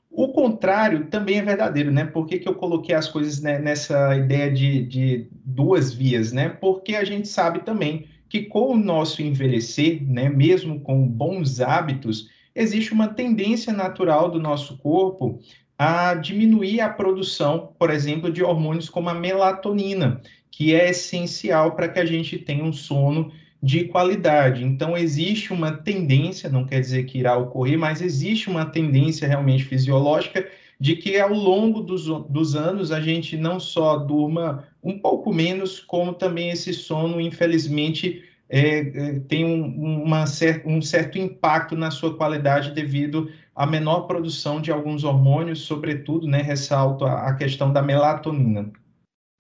O 0.10 0.28
contrário 0.32 1.08
também 1.08 1.40
é 1.40 1.42
verdadeiro, 1.42 1.92
né? 1.92 2.06
Por 2.06 2.28
que, 2.28 2.38
que 2.38 2.48
eu 2.48 2.54
coloquei 2.54 2.94
as 2.94 3.08
coisas 3.08 3.42
né, 3.42 3.58
nessa 3.58 4.16
ideia 4.16 4.52
de, 4.52 4.86
de 4.86 5.28
duas 5.44 5.92
vias, 5.92 6.32
né? 6.32 6.50
Porque 6.50 6.96
a 6.96 7.04
gente 7.04 7.28
sabe 7.28 7.62
também 7.62 8.06
que 8.30 8.44
com 8.44 8.74
o 8.74 8.78
nosso 8.78 9.22
envelhecer, 9.22 10.04
né, 10.04 10.30
mesmo 10.30 10.80
com 10.80 11.08
bons 11.08 11.62
hábitos, 11.62 12.30
existe 12.56 12.94
uma 12.94 13.08
tendência 13.08 13.74
natural 13.74 14.30
do 14.30 14.40
nosso 14.40 14.78
corpo 14.78 15.40
a 15.78 16.14
diminuir 16.14 16.82
a 16.82 16.90
produção, 16.90 17.74
por 17.78 17.90
exemplo, 17.90 18.32
de 18.32 18.44
hormônios 18.44 18.90
como 18.90 19.10
a 19.10 19.14
melatonina, 19.14 20.22
que 20.52 20.74
é 20.74 20.90
essencial 20.90 21.76
para 21.76 21.90
que 21.90 22.00
a 22.00 22.06
gente 22.06 22.38
tenha 22.38 22.64
um 22.64 22.74
sono 22.74 23.32
de 23.64 23.86
qualidade. 23.86 24.66
Então, 24.66 24.98
existe 24.98 25.54
uma 25.54 25.72
tendência, 25.72 26.50
não 26.50 26.66
quer 26.66 26.82
dizer 26.82 27.06
que 27.06 27.20
irá 27.20 27.38
ocorrer, 27.38 27.80
mas 27.80 28.02
existe 28.02 28.50
uma 28.50 28.66
tendência 28.66 29.26
realmente 29.26 29.64
fisiológica 29.64 30.46
de 30.78 30.98
que 30.98 31.18
ao 31.18 31.34
longo 31.34 31.80
dos, 31.80 32.08
dos 32.30 32.56
anos 32.58 32.92
a 32.92 33.00
gente 33.00 33.38
não 33.38 33.62
só 33.62 33.96
durma 33.96 34.68
um 34.84 35.00
pouco 35.00 35.34
menos, 35.34 35.80
como 35.80 36.14
também 36.14 36.50
esse 36.50 36.74
sono, 36.74 37.22
infelizmente, 37.22 38.26
é, 38.50 38.80
é, 38.80 39.20
tem 39.30 39.46
um, 39.46 40.04
uma 40.04 40.28
cer 40.28 40.62
um 40.66 40.82
certo 40.82 41.18
impacto 41.18 41.74
na 41.74 41.90
sua 41.90 42.18
qualidade 42.18 42.72
devido 42.72 43.32
à 43.56 43.66
menor 43.66 44.02
produção 44.02 44.60
de 44.60 44.74
alguns 44.74 45.06
hormônios, 45.06 45.62
sobretudo, 45.62 46.28
né, 46.28 46.42
ressalto 46.42 47.06
a, 47.06 47.30
a 47.30 47.36
questão 47.36 47.72
da 47.72 47.82
melatonina 47.82 48.70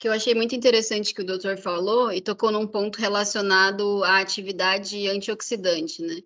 que 0.03 0.07
eu 0.09 0.11
achei 0.11 0.35
muito 0.35 0.53
interessante 0.53 1.13
que 1.13 1.21
o 1.21 1.25
doutor 1.25 1.57
falou 1.57 2.11
e 2.11 2.19
tocou 2.19 2.51
num 2.51 2.67
ponto 2.67 2.99
relacionado 2.99 4.03
à 4.03 4.19
atividade 4.19 5.07
antioxidante, 5.07 6.01
né? 6.01 6.21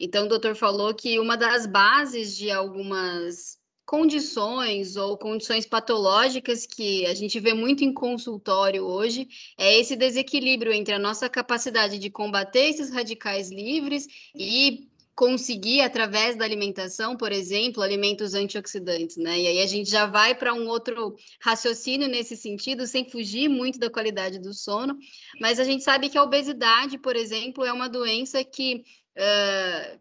Então, 0.00 0.24
o 0.24 0.28
doutor 0.28 0.56
falou 0.56 0.92
que 0.92 1.16
uma 1.20 1.36
das 1.36 1.64
bases 1.64 2.36
de 2.36 2.50
algumas 2.50 3.56
condições 3.86 4.96
ou 4.96 5.16
condições 5.16 5.64
patológicas 5.64 6.66
que 6.66 7.06
a 7.06 7.14
gente 7.14 7.38
vê 7.38 7.54
muito 7.54 7.84
em 7.84 7.94
consultório 7.94 8.82
hoje 8.82 9.28
é 9.56 9.78
esse 9.78 9.94
desequilíbrio 9.94 10.72
entre 10.72 10.92
a 10.92 10.98
nossa 10.98 11.28
capacidade 11.28 12.00
de 12.00 12.10
combater 12.10 12.68
esses 12.70 12.90
radicais 12.90 13.48
livres 13.48 14.08
e 14.34 14.89
conseguir 15.20 15.82
através 15.82 16.34
da 16.34 16.46
alimentação, 16.46 17.14
por 17.14 17.30
exemplo, 17.30 17.82
alimentos 17.82 18.32
antioxidantes, 18.32 19.18
né? 19.18 19.38
E 19.38 19.46
aí 19.48 19.60
a 19.60 19.66
gente 19.66 19.90
já 19.90 20.06
vai 20.06 20.34
para 20.34 20.54
um 20.54 20.66
outro 20.66 21.14
raciocínio 21.42 22.08
nesse 22.08 22.34
sentido, 22.38 22.86
sem 22.86 23.06
fugir 23.06 23.46
muito 23.46 23.78
da 23.78 23.90
qualidade 23.90 24.38
do 24.38 24.54
sono, 24.54 24.96
mas 25.38 25.60
a 25.60 25.64
gente 25.64 25.84
sabe 25.84 26.08
que 26.08 26.16
a 26.16 26.22
obesidade, 26.22 26.96
por 26.96 27.16
exemplo, 27.16 27.66
é 27.66 27.70
uma 27.70 27.86
doença 27.86 28.42
que 28.42 28.82
uh, 29.14 30.00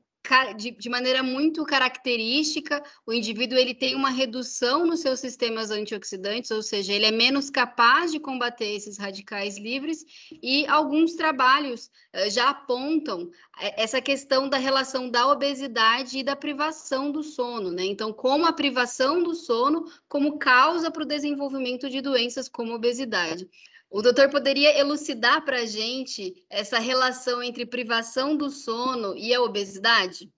de, 0.55 0.71
de, 0.71 0.89
maneira 0.89 1.24
muito 1.24 1.63
característica, 1.65 2.83
o 3.05 3.12
indivíduo 3.12 3.57
ele 3.57 3.74
tem 3.74 3.95
uma 3.95 4.09
redução 4.09 4.86
nos 4.86 5.00
seus 5.00 5.19
sistemas 5.19 5.71
antioxidantes, 5.71 6.51
ou 6.51 6.62
seja, 6.62 6.93
ele 6.93 7.05
é 7.05 7.12
menos 7.12 7.50
capaz 7.50 8.12
de 8.12 8.19
combater 8.19 8.67
esses 8.75 8.98
radicais 8.98 9.57
livres, 9.57 10.05
e 10.41 10.65
alguns 10.67 11.15
trabalhos 11.15 11.89
uh, 12.15 12.29
já 12.29 12.50
apontam 12.50 13.29
eh, 13.59 13.83
essa 13.83 14.01
questão 14.01 14.48
da 14.48 14.57
relação 14.57 15.09
da 15.09 15.27
obesidade 15.31 16.19
e 16.19 16.24
da 16.24 16.36
privação 16.36 17.12
do 17.12 17.24
sono, 17.24 17.71
né? 17.71 17.86
Então, 17.86 18.13
como 18.13 18.45
a 18.45 18.53
privação 18.53 19.24
do 19.24 19.33
sono 19.33 19.86
como 20.07 20.38
causa 20.38 20.91
para 20.91 21.03
o 21.03 21.07
desenvolvimento 21.07 21.89
de 21.89 22.01
doenças 22.01 22.48
como 22.48 22.74
obesidade. 22.74 23.50
O 23.91 24.03
doutor 24.03 24.29
poderia 24.29 24.77
elucidar 24.79 25.43
para 25.43 25.62
a 25.62 25.65
gente 25.65 26.36
essa 26.48 26.77
relação 26.77 27.41
entre 27.41 27.65
privação 27.65 28.38
do 28.38 28.50
sono 28.51 29.17
e 29.17 29.34
a 29.34 29.41
obesidade? 29.41 30.29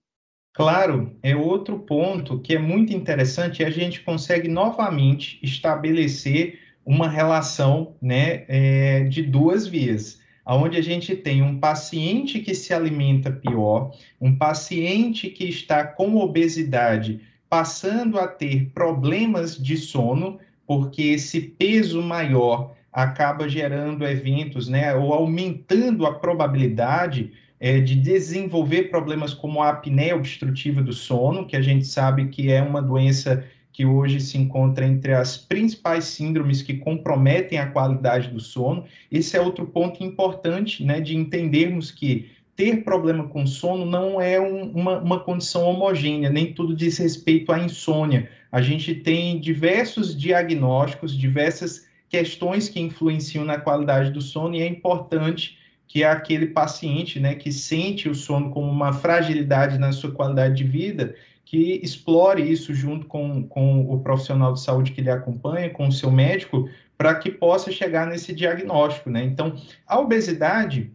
Claro, 0.54 1.14
é 1.22 1.36
outro 1.36 1.78
ponto 1.78 2.40
que 2.40 2.54
é 2.54 2.58
muito 2.58 2.94
interessante 2.94 3.60
e 3.60 3.64
a 3.64 3.70
gente 3.70 4.00
consegue 4.02 4.48
novamente 4.48 5.38
estabelecer 5.42 6.60
uma 6.84 7.08
relação 7.08 7.94
né, 8.00 8.44
é, 8.48 9.04
de 9.04 9.22
duas 9.22 9.66
vias, 9.66 10.20
onde 10.46 10.78
a 10.78 10.82
gente 10.82 11.14
tem 11.14 11.42
um 11.42 11.60
paciente 11.60 12.40
que 12.40 12.54
se 12.54 12.72
alimenta 12.72 13.30
pior, 13.30 13.94
um 14.20 14.34
paciente 14.34 15.28
que 15.28 15.44
está 15.44 15.84
com 15.84 16.16
obesidade 16.16 17.20
passando 17.50 18.18
a 18.18 18.26
ter 18.26 18.70
problemas 18.70 19.56
de 19.56 19.76
sono, 19.76 20.38
porque 20.66 21.02
esse 21.02 21.38
peso 21.38 22.00
maior 22.00 22.74
acaba 22.92 23.48
gerando 23.48 24.06
eventos, 24.06 24.68
né, 24.68 24.94
ou 24.94 25.14
aumentando 25.14 26.04
a 26.04 26.14
probabilidade 26.14 27.32
é, 27.58 27.80
de 27.80 27.94
desenvolver 27.94 28.90
problemas 28.90 29.32
como 29.32 29.62
a 29.62 29.70
apneia 29.70 30.16
obstrutiva 30.16 30.82
do 30.82 30.92
sono, 30.92 31.46
que 31.46 31.56
a 31.56 31.62
gente 31.62 31.86
sabe 31.86 32.28
que 32.28 32.50
é 32.50 32.60
uma 32.60 32.82
doença 32.82 33.44
que 33.72 33.86
hoje 33.86 34.20
se 34.20 34.36
encontra 34.36 34.84
entre 34.84 35.14
as 35.14 35.38
principais 35.38 36.04
síndromes 36.04 36.60
que 36.60 36.74
comprometem 36.74 37.58
a 37.58 37.66
qualidade 37.66 38.28
do 38.28 38.38
sono. 38.38 38.84
Esse 39.10 39.36
é 39.36 39.40
outro 39.40 39.66
ponto 39.66 40.04
importante, 40.04 40.84
né, 40.84 41.00
de 41.00 41.16
entendermos 41.16 41.90
que 41.90 42.30
ter 42.54 42.84
problema 42.84 43.26
com 43.28 43.46
sono 43.46 43.86
não 43.86 44.20
é 44.20 44.38
um, 44.38 44.70
uma, 44.72 44.98
uma 44.98 45.20
condição 45.20 45.62
homogênea, 45.62 46.28
nem 46.28 46.52
tudo 46.52 46.76
diz 46.76 46.98
respeito 46.98 47.50
à 47.50 47.58
insônia. 47.58 48.28
A 48.50 48.60
gente 48.60 48.94
tem 48.94 49.40
diversos 49.40 50.14
diagnósticos, 50.14 51.16
diversas 51.16 51.86
questões 52.12 52.68
que 52.68 52.78
influenciam 52.78 53.42
na 53.42 53.58
qualidade 53.58 54.10
do 54.10 54.20
sono 54.20 54.54
e 54.54 54.60
é 54.60 54.66
importante 54.66 55.58
que 55.88 56.04
aquele 56.04 56.48
paciente, 56.48 57.18
né, 57.18 57.34
que 57.34 57.50
sente 57.50 58.06
o 58.06 58.14
sono 58.14 58.50
como 58.50 58.70
uma 58.70 58.92
fragilidade 58.92 59.78
na 59.78 59.92
sua 59.92 60.12
qualidade 60.12 60.56
de 60.56 60.64
vida, 60.64 61.14
que 61.42 61.80
explore 61.82 62.42
isso 62.42 62.74
junto 62.74 63.06
com, 63.06 63.42
com 63.48 63.90
o 63.90 63.98
profissional 64.00 64.52
de 64.52 64.60
saúde 64.60 64.92
que 64.92 65.00
lhe 65.00 65.10
acompanha, 65.10 65.70
com 65.70 65.88
o 65.88 65.92
seu 65.92 66.10
médico, 66.10 66.68
para 66.98 67.14
que 67.14 67.30
possa 67.30 67.72
chegar 67.72 68.06
nesse 68.06 68.34
diagnóstico, 68.34 69.08
né? 69.08 69.24
Então, 69.24 69.56
a 69.86 69.98
obesidade, 69.98 70.92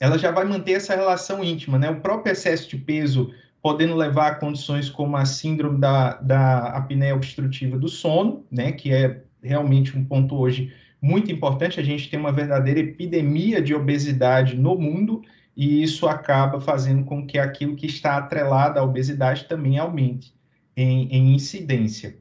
ela 0.00 0.18
já 0.18 0.32
vai 0.32 0.44
manter 0.44 0.72
essa 0.72 0.96
relação 0.96 1.42
íntima, 1.42 1.78
né? 1.78 1.90
O 1.90 2.00
próprio 2.00 2.32
excesso 2.32 2.68
de 2.68 2.76
peso 2.76 3.32
podendo 3.62 3.94
levar 3.94 4.32
a 4.32 4.34
condições 4.34 4.90
como 4.90 5.16
a 5.16 5.24
síndrome 5.24 5.80
da, 5.80 6.14
da 6.14 6.58
apneia 6.70 7.14
obstrutiva 7.14 7.78
do 7.78 7.88
sono, 7.88 8.44
né? 8.50 8.72
Que 8.72 8.92
é 8.92 9.22
realmente 9.44 9.96
um 9.96 10.04
ponto 10.04 10.36
hoje 10.36 10.72
muito 11.00 11.30
importante. 11.30 11.78
A 11.78 11.82
gente 11.82 12.08
tem 12.08 12.18
uma 12.18 12.32
verdadeira 12.32 12.80
epidemia 12.80 13.60
de 13.60 13.74
obesidade 13.74 14.56
no 14.56 14.76
mundo 14.76 15.22
e 15.56 15.82
isso 15.82 16.08
acaba 16.08 16.60
fazendo 16.60 17.04
com 17.04 17.26
que 17.26 17.38
aquilo 17.38 17.76
que 17.76 17.86
está 17.86 18.16
atrelado 18.16 18.78
à 18.78 18.82
obesidade 18.82 19.44
também 19.44 19.78
aumente 19.78 20.34
em, 20.76 21.08
em 21.08 21.34
incidência. 21.34 22.16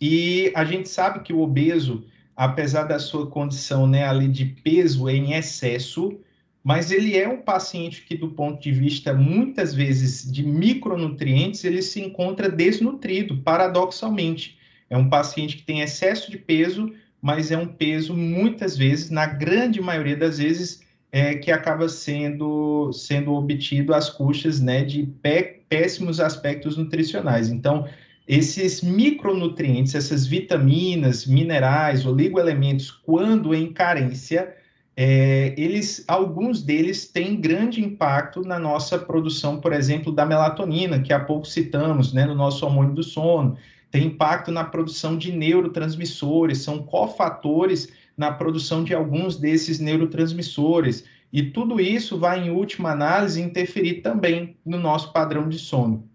E 0.00 0.50
a 0.54 0.64
gente 0.64 0.88
sabe 0.88 1.20
que 1.20 1.32
o 1.32 1.40
obeso, 1.40 2.06
apesar 2.34 2.84
da 2.84 2.98
sua 2.98 3.26
condição 3.26 3.86
né, 3.86 4.04
ali 4.04 4.28
de 4.28 4.46
peso 4.46 5.08
em 5.10 5.34
excesso, 5.34 6.18
mas 6.62 6.90
ele 6.90 7.16
é 7.16 7.28
um 7.28 7.42
paciente 7.42 8.04
que, 8.04 8.16
do 8.16 8.30
ponto 8.30 8.62
de 8.62 8.70
vista, 8.70 9.12
muitas 9.14 9.74
vezes, 9.74 10.30
de 10.30 10.42
micronutrientes, 10.42 11.64
ele 11.64 11.82
se 11.82 12.00
encontra 12.00 12.50
desnutrido, 12.50 13.38
paradoxalmente. 13.38 14.58
É 14.90 14.96
um 14.96 15.08
paciente 15.08 15.56
que 15.56 15.62
tem 15.62 15.80
excesso 15.80 16.30
de 16.30 16.36
peso, 16.36 16.92
mas 17.22 17.52
é 17.52 17.56
um 17.56 17.66
peso, 17.66 18.12
muitas 18.12 18.76
vezes, 18.76 19.08
na 19.08 19.24
grande 19.24 19.80
maioria 19.80 20.16
das 20.16 20.38
vezes, 20.38 20.82
é, 21.12 21.36
que 21.36 21.52
acaba 21.52 21.88
sendo, 21.88 22.92
sendo 22.92 23.32
obtido 23.32 23.94
às 23.94 24.10
custas 24.10 24.60
né, 24.60 24.82
de 24.84 25.04
pé, 25.22 25.60
péssimos 25.68 26.18
aspectos 26.18 26.76
nutricionais. 26.76 27.48
Então, 27.48 27.86
esses 28.26 28.82
micronutrientes, 28.82 29.94
essas 29.94 30.26
vitaminas, 30.26 31.24
minerais, 31.24 32.04
oligoelementos, 32.04 32.90
quando 32.90 33.54
em 33.54 33.72
carência, 33.72 34.54
é, 34.96 35.54
eles, 35.56 36.04
alguns 36.06 36.62
deles 36.62 37.06
têm 37.06 37.40
grande 37.40 37.82
impacto 37.82 38.42
na 38.42 38.58
nossa 38.58 38.98
produção, 38.98 39.60
por 39.60 39.72
exemplo, 39.72 40.12
da 40.12 40.26
melatonina, 40.26 41.00
que 41.00 41.12
há 41.12 41.20
pouco 41.20 41.46
citamos, 41.46 42.12
né, 42.12 42.24
no 42.24 42.34
nosso 42.34 42.64
hormônio 42.64 42.94
do 42.94 43.02
sono 43.02 43.56
tem 43.90 44.06
impacto 44.06 44.50
na 44.50 44.64
produção 44.64 45.16
de 45.16 45.32
neurotransmissores, 45.32 46.58
são 46.58 46.82
cofatores 46.82 47.92
na 48.16 48.30
produção 48.30 48.84
de 48.84 48.94
alguns 48.94 49.36
desses 49.36 49.80
neurotransmissores. 49.80 51.04
E 51.32 51.42
tudo 51.42 51.80
isso 51.80 52.18
vai, 52.18 52.46
em 52.46 52.50
última 52.50 52.90
análise, 52.90 53.40
interferir 53.40 54.02
também 54.02 54.56
no 54.64 54.78
nosso 54.78 55.12
padrão 55.12 55.48
de 55.48 55.58
sono. 55.58 56.08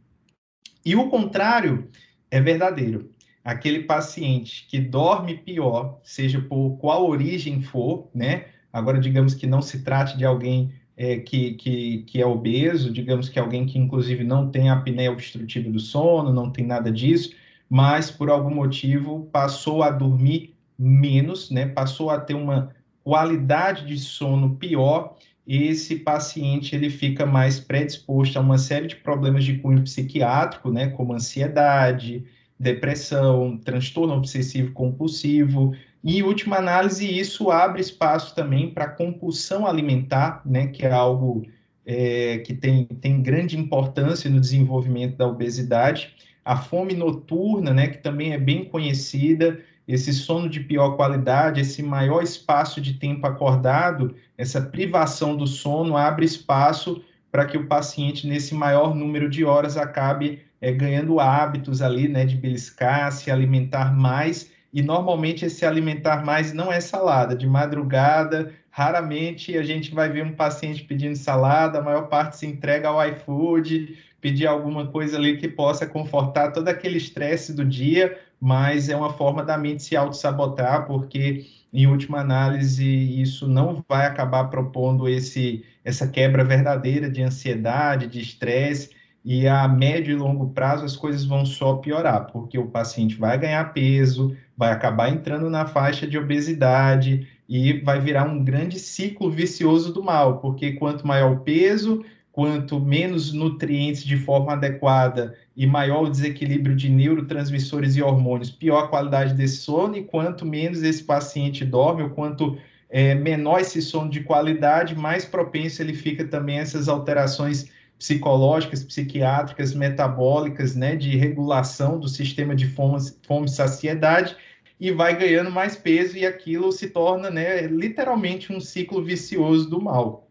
E 0.86 0.96
o 0.96 1.10
contrário 1.10 1.90
é 2.30 2.40
verdadeiro. 2.40 3.12
Aquele 3.44 3.84
paciente 3.84 4.68
que 4.70 4.80
dorme 4.80 5.38
pior, 5.38 6.00
seja 6.04 6.42
por 6.42 6.78
qual 6.78 7.08
origem 7.08 7.62
for, 7.62 8.10
né? 8.14 8.46
Agora, 8.72 9.00
digamos 9.00 9.34
que 9.34 9.48
não 9.48 9.62
se 9.62 9.84
trate 9.84 10.18
de 10.18 10.26
alguém 10.26 10.74
é, 10.98 11.18
que, 11.18 11.54
que, 11.54 12.04
que 12.04 12.22
é 12.22 12.26
obeso, 12.26 12.92
digamos 12.92 13.30
que 13.30 13.40
alguém 13.40 13.66
que 13.66 13.78
inclusive 13.78 14.24
não 14.24 14.50
tem 14.50 14.70
apneia 14.70 15.12
obstrutiva 15.12 15.70
do 15.70 15.80
sono, 15.80 16.34
não 16.34 16.52
tem 16.52 16.66
nada 16.66 16.92
disso, 16.92 17.34
mas 17.70 18.12
por 18.12 18.30
algum 18.30 18.54
motivo 18.54 19.28
passou 19.32 19.84
a 19.84 19.90
dormir 19.90 20.56
menos, 20.78 21.50
né? 21.50 21.68
Passou 21.68 22.10
a 22.10 22.20
ter 22.20 22.34
uma 22.34 22.74
qualidade 23.04 23.86
de 23.86 23.98
sono 24.00 24.56
pior, 24.56 25.16
esse 25.48 25.98
paciente 25.98 26.76
ele 26.76 26.90
fica 26.90 27.26
mais 27.26 27.60
predisposto 27.60 28.38
a 28.38 28.42
uma 28.42 28.58
série 28.58 28.88
de 28.88 28.96
problemas 28.96 29.44
de 29.44 29.60
cunho 29.60 29.84
psiquiátrico, 29.84 30.72
né, 30.72 30.88
como 30.88 31.14
ansiedade, 31.14 32.26
depressão, 32.60 33.58
transtorno 33.60 34.16
obsessivo 34.16 34.72
compulsivo, 34.72 35.76
e, 36.08 36.22
última 36.22 36.58
análise, 36.58 37.08
isso 37.08 37.50
abre 37.50 37.82
espaço 37.82 38.36
também 38.36 38.70
para 38.70 38.88
compulsão 38.88 39.66
alimentar, 39.66 40.40
né, 40.46 40.68
que 40.68 40.86
é 40.86 40.92
algo 40.92 41.44
é, 41.84 42.40
que 42.40 42.54
tem, 42.54 42.86
tem 42.86 43.24
grande 43.24 43.58
importância 43.58 44.30
no 44.30 44.40
desenvolvimento 44.40 45.18
da 45.18 45.28
obesidade, 45.28 46.14
a 46.46 46.56
fome 46.56 46.94
noturna, 46.94 47.74
né, 47.74 47.88
que 47.88 47.98
também 47.98 48.32
é 48.32 48.38
bem 48.38 48.64
conhecida, 48.66 49.60
esse 49.88 50.14
sono 50.14 50.48
de 50.48 50.60
pior 50.60 50.96
qualidade, 50.96 51.62
esse 51.62 51.82
maior 51.82 52.22
espaço 52.22 52.80
de 52.80 52.94
tempo 52.94 53.26
acordado, 53.26 54.16
essa 54.38 54.62
privação 54.62 55.36
do 55.36 55.48
sono 55.48 55.98
abre 55.98 56.26
espaço 56.26 57.04
para 57.32 57.46
que 57.46 57.58
o 57.58 57.68
paciente, 57.68 58.28
nesse 58.28 58.54
maior 58.56 58.96
número 58.96 59.28
de 59.30 59.44
horas, 59.44 59.76
acabe 59.76 60.42
é, 60.62 60.72
ganhando 60.72 61.20
hábitos 61.20 61.82
ali, 61.82 62.08
né, 62.08 62.26
de 62.26 62.36
beliscar, 62.36 63.12
se 63.12 63.30
alimentar 63.30 63.96
mais, 63.96 64.52
e 64.74 64.82
normalmente 64.82 65.46
esse 65.46 65.66
alimentar 65.66 66.26
mais 66.26 66.54
não 66.54 66.72
é 66.72 66.80
salada, 66.80 67.36
de 67.36 67.48
madrugada, 67.48 68.54
raramente 68.70 69.58
a 69.58 69.64
gente 69.64 69.94
vai 69.94 70.10
ver 70.10 70.26
um 70.26 70.34
paciente 70.34 70.84
pedindo 70.84 71.16
salada, 71.16 71.80
a 71.80 71.82
maior 71.82 72.10
parte 72.10 72.38
se 72.38 72.46
entrega 72.46 72.90
ao 72.90 73.08
iFood, 73.08 73.98
pedir 74.22 74.48
alguma 74.48 74.88
coisa 74.88 75.18
ali 75.18 75.38
que 75.38 75.48
possa 75.48 75.86
confortar 75.86 76.52
todo 76.52 76.68
aquele 76.68 76.98
estresse 76.98 77.54
do 77.54 77.64
dia, 77.64 78.18
mas 78.40 78.90
é 78.90 78.96
uma 78.96 79.14
forma 79.14 79.44
da 79.44 79.58
mente 79.58 79.84
se 79.84 79.96
auto-sabotar, 79.96 80.88
porque, 80.88 81.46
em 81.72 81.88
última 81.88 82.20
análise, 82.20 82.86
isso 83.22 83.48
não 83.48 83.84
vai 83.88 84.06
acabar 84.06 84.46
propondo 84.46 85.08
esse, 85.08 85.64
essa 85.84 86.08
quebra 86.08 86.44
verdadeira 86.44 87.10
de 87.10 87.22
ansiedade, 87.22 88.08
de 88.08 88.20
estresse, 88.22 88.90
e 89.24 89.48
a 89.48 89.68
médio 89.68 90.12
e 90.12 90.16
longo 90.16 90.50
prazo 90.50 90.86
as 90.86 90.96
coisas 90.96 91.26
vão 91.26 91.46
só 91.46 91.78
piorar, 91.78 92.28
porque 92.28 92.60
o 92.60 92.68
paciente 92.68 93.16
vai 93.16 93.40
ganhar 93.40 93.74
peso, 93.74 94.38
vai 94.56 94.72
acabar 94.72 95.10
entrando 95.10 95.50
na 95.50 95.66
faixa 95.66 96.06
de 96.06 96.16
obesidade 96.18 97.28
e 97.50 97.74
vai 97.82 98.00
virar 98.00 98.26
um 98.26 98.44
grande 98.44 98.80
ciclo 98.80 99.32
vicioso 99.32 99.92
do 99.92 100.04
mal, 100.04 100.40
porque 100.40 100.74
quanto 100.74 101.08
maior 101.08 101.34
o 101.34 101.40
peso, 101.40 102.04
quanto 102.36 102.82
menos 102.82 103.32
nutrientes 103.32 104.04
de 104.04 104.18
forma 104.18 104.52
adequada 104.52 105.38
e 105.56 105.66
maior 105.66 106.04
o 106.04 106.10
desequilíbrio 106.10 106.76
de 106.76 106.90
neurotransmissores 106.90 107.96
e 107.96 108.02
hormônios, 108.02 108.52
pior 108.52 108.84
a 108.84 108.88
qualidade 108.90 109.34
desse 109.34 109.56
sono, 109.56 109.96
e 109.96 110.04
quanto 110.04 110.46
menos 110.46 110.84
esse 110.84 111.02
paciente 111.02 111.64
dorme, 111.64 112.04
ou 112.04 112.10
quanto 112.10 112.58
é, 112.90 113.16
menor 113.16 113.62
esse 113.62 113.82
sono 113.82 114.10
de 114.10 114.20
qualidade, 114.20 114.96
mais 114.96 115.24
propenso 115.24 115.82
ele 115.82 115.94
fica 115.94 116.26
também 116.26 116.60
a 116.60 116.64
essas 116.64 116.90
alterações 116.90 117.72
psicológicas, 117.98 118.84
psiquiátricas, 118.84 119.74
metabólicas, 119.74 120.76
né, 120.76 120.98
de 120.98 121.16
regulação 121.16 121.98
do 121.98 122.10
sistema 122.10 122.54
de 122.54 122.68
fome, 122.68 123.00
fome 123.26 123.46
e 123.46 123.50
saciedade, 123.50 124.36
e 124.78 124.92
vai 124.92 125.18
ganhando 125.18 125.50
mais 125.50 125.78
peso, 125.78 126.18
e 126.18 126.26
aquilo 126.26 126.70
se 126.74 126.90
torna, 126.90 127.30
né, 127.30 127.62
literalmente 127.62 128.52
um 128.52 128.60
ciclo 128.60 129.02
vicioso 129.02 129.70
do 129.70 129.82
mal. 129.82 130.25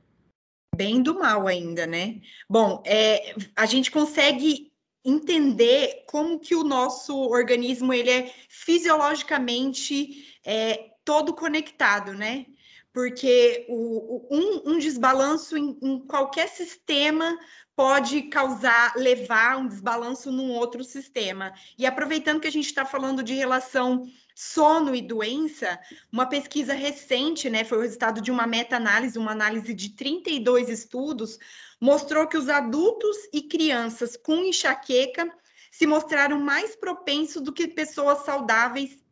Bem 0.77 1.03
do 1.03 1.19
mal 1.19 1.47
ainda, 1.47 1.87
né? 1.87 2.21
Bom, 2.49 2.83
é, 2.87 3.35
a 3.57 3.67
gente 3.67 3.91
consegue 3.91 4.73
entender 5.05 6.05
como 6.07 6.41
que 6.41 6.55
o 6.55 6.65
nosso 6.65 7.15
organismo 7.15 7.93
ele 7.93 8.11
é 8.11 8.35
fisiologicamente 8.49 10.39
é, 10.45 10.91
todo 11.05 11.35
conectado, 11.35 12.15
né? 12.15 12.47
Porque 12.95 13.67
o, 13.69 14.25
um, 14.31 14.73
um, 14.73 14.79
desbalanço 14.79 15.59
em, 15.59 15.77
em, 15.83 15.99
qualquer 16.07 16.49
sistema 16.49 17.37
pode 17.75 18.23
causar, 18.23 18.95
levar 18.95 19.59
um 19.59 19.67
desbalanço 19.67 20.31
num 20.31 20.53
outro 20.53 20.85
sistema. 20.85 21.53
E 21.77 21.85
aproveitando 21.85 22.41
que 22.41 22.47
a 22.47 22.53
gente 22.53 22.67
está 22.67 22.87
falando 22.87 23.21
de 23.21 23.35
relação 23.35 24.05
sono 24.33 24.95
e 24.95 25.03
doença, 25.03 25.79
uma 26.11 26.27
pesquisa 26.27 26.73
recente, 26.73 27.51
né, 27.51 27.65
foi 27.65 27.79
o 27.79 27.83
resultado 27.83 28.21
de 28.21 28.31
uma 28.31 28.47
meta-análise, 28.47 29.19
uma 29.19 29.33
análise 29.33 29.75
de 29.75 29.91
32 29.91 30.69
estudos, 30.69 31.37
mostrou 31.81 32.29
que 32.29 32.37
os 32.37 32.49
adultos 32.49 33.17
e 33.33 33.43
crianças 33.43 34.17
com 34.17 34.37
enxaqueca 34.37 35.29
se 35.73 35.85
mostraram 35.85 36.39
mais 36.41 36.77
propensos 36.77 37.43
do 37.43 37.53
que 37.53 37.67
pessoas 37.67 38.25
saudáveis 38.25 39.04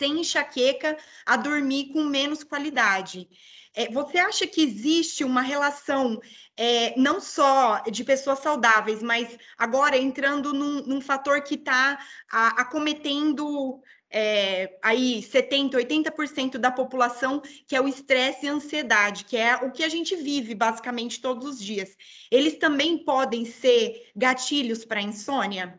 sem 0.00 0.20
enxaqueca 0.20 0.96
a 1.26 1.36
dormir 1.36 1.92
com 1.92 2.02
menos 2.02 2.42
qualidade. 2.42 3.28
É, 3.74 3.88
você 3.92 4.18
acha 4.18 4.46
que 4.46 4.62
existe 4.62 5.22
uma 5.22 5.42
relação 5.42 6.18
é, 6.56 6.98
não 6.98 7.20
só 7.20 7.80
de 7.82 8.02
pessoas 8.02 8.40
saudáveis, 8.40 9.02
mas 9.02 9.38
agora 9.56 9.96
entrando 9.96 10.52
num, 10.52 10.82
num 10.86 11.00
fator 11.00 11.42
que 11.42 11.54
está 11.54 11.98
acometendo 12.30 13.80
é, 14.10 14.76
aí 14.82 15.20
70%, 15.20 15.74
80% 15.74 16.58
da 16.58 16.72
população, 16.72 17.40
que 17.68 17.76
é 17.76 17.80
o 17.80 17.86
estresse 17.86 18.46
e 18.46 18.48
ansiedade, 18.48 19.24
que 19.24 19.36
é 19.36 19.54
o 19.56 19.70
que 19.70 19.84
a 19.84 19.88
gente 19.88 20.16
vive 20.16 20.54
basicamente 20.54 21.20
todos 21.20 21.46
os 21.46 21.60
dias. 21.60 21.94
Eles 22.30 22.56
também 22.56 23.04
podem 23.04 23.44
ser 23.44 24.10
gatilhos 24.16 24.84
para 24.84 25.02
insônia? 25.02 25.78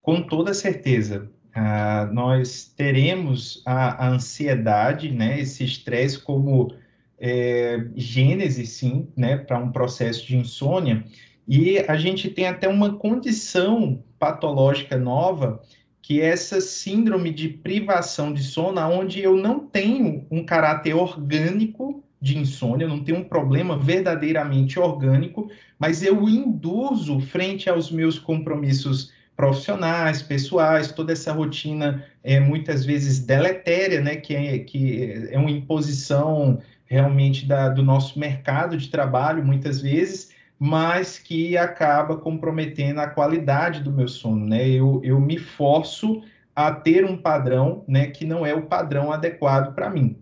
Com 0.00 0.22
toda 0.22 0.54
certeza. 0.54 1.32
Uh, 1.58 2.14
nós 2.14 2.72
teremos 2.76 3.62
a, 3.66 4.06
a, 4.06 4.10
ansiedade, 4.10 5.10
né, 5.10 5.40
esse 5.40 5.64
estresse 5.64 6.16
como 6.16 6.72
é, 7.18 7.84
gênese, 7.96 8.64
sim, 8.64 9.08
né, 9.16 9.36
para 9.36 9.58
um 9.58 9.72
processo 9.72 10.24
de 10.24 10.36
insônia, 10.36 11.04
e 11.48 11.80
a 11.80 11.96
gente 11.96 12.30
tem 12.30 12.46
até 12.46 12.68
uma 12.68 12.94
condição 12.94 14.04
patológica 14.20 14.96
nova 14.96 15.60
que 16.00 16.20
é 16.20 16.26
essa 16.26 16.60
síndrome 16.60 17.30
de 17.30 17.48
privação 17.48 18.32
de 18.32 18.42
sono, 18.42 18.80
onde 18.80 19.20
eu 19.20 19.36
não 19.36 19.60
tenho 19.60 20.26
um 20.30 20.44
caráter 20.44 20.94
orgânico 20.94 22.04
de 22.20 22.38
insônia, 22.38 22.86
não 22.86 23.02
tenho 23.02 23.18
um 23.18 23.24
problema 23.24 23.76
verdadeiramente 23.76 24.78
orgânico, 24.78 25.50
mas 25.78 26.02
eu 26.02 26.28
induzo 26.28 27.20
frente 27.20 27.68
aos 27.68 27.90
meus 27.90 28.18
compromissos 28.18 29.12
profissionais, 29.38 30.20
pessoais, 30.20 30.90
toda 30.90 31.12
essa 31.12 31.32
rotina 31.32 32.04
é 32.24 32.40
muitas 32.40 32.84
vezes 32.84 33.20
deletéria, 33.20 34.00
né, 34.00 34.16
que 34.16 34.34
é, 34.34 34.58
que 34.58 35.28
é 35.30 35.38
uma 35.38 35.48
imposição 35.48 36.60
realmente 36.86 37.46
da, 37.46 37.68
do 37.68 37.80
nosso 37.80 38.18
mercado 38.18 38.76
de 38.76 38.88
trabalho, 38.88 39.46
muitas 39.46 39.80
vezes, 39.80 40.32
mas 40.58 41.20
que 41.20 41.56
acaba 41.56 42.16
comprometendo 42.16 42.98
a 42.98 43.06
qualidade 43.06 43.80
do 43.80 43.92
meu 43.92 44.08
sono, 44.08 44.44
né? 44.44 44.68
Eu, 44.68 45.00
eu 45.04 45.20
me 45.20 45.38
forço 45.38 46.20
a 46.56 46.72
ter 46.72 47.04
um 47.04 47.16
padrão, 47.16 47.84
né, 47.86 48.08
que 48.08 48.24
não 48.24 48.44
é 48.44 48.52
o 48.52 48.66
padrão 48.66 49.12
adequado 49.12 49.72
para 49.72 49.88
mim. 49.88 50.18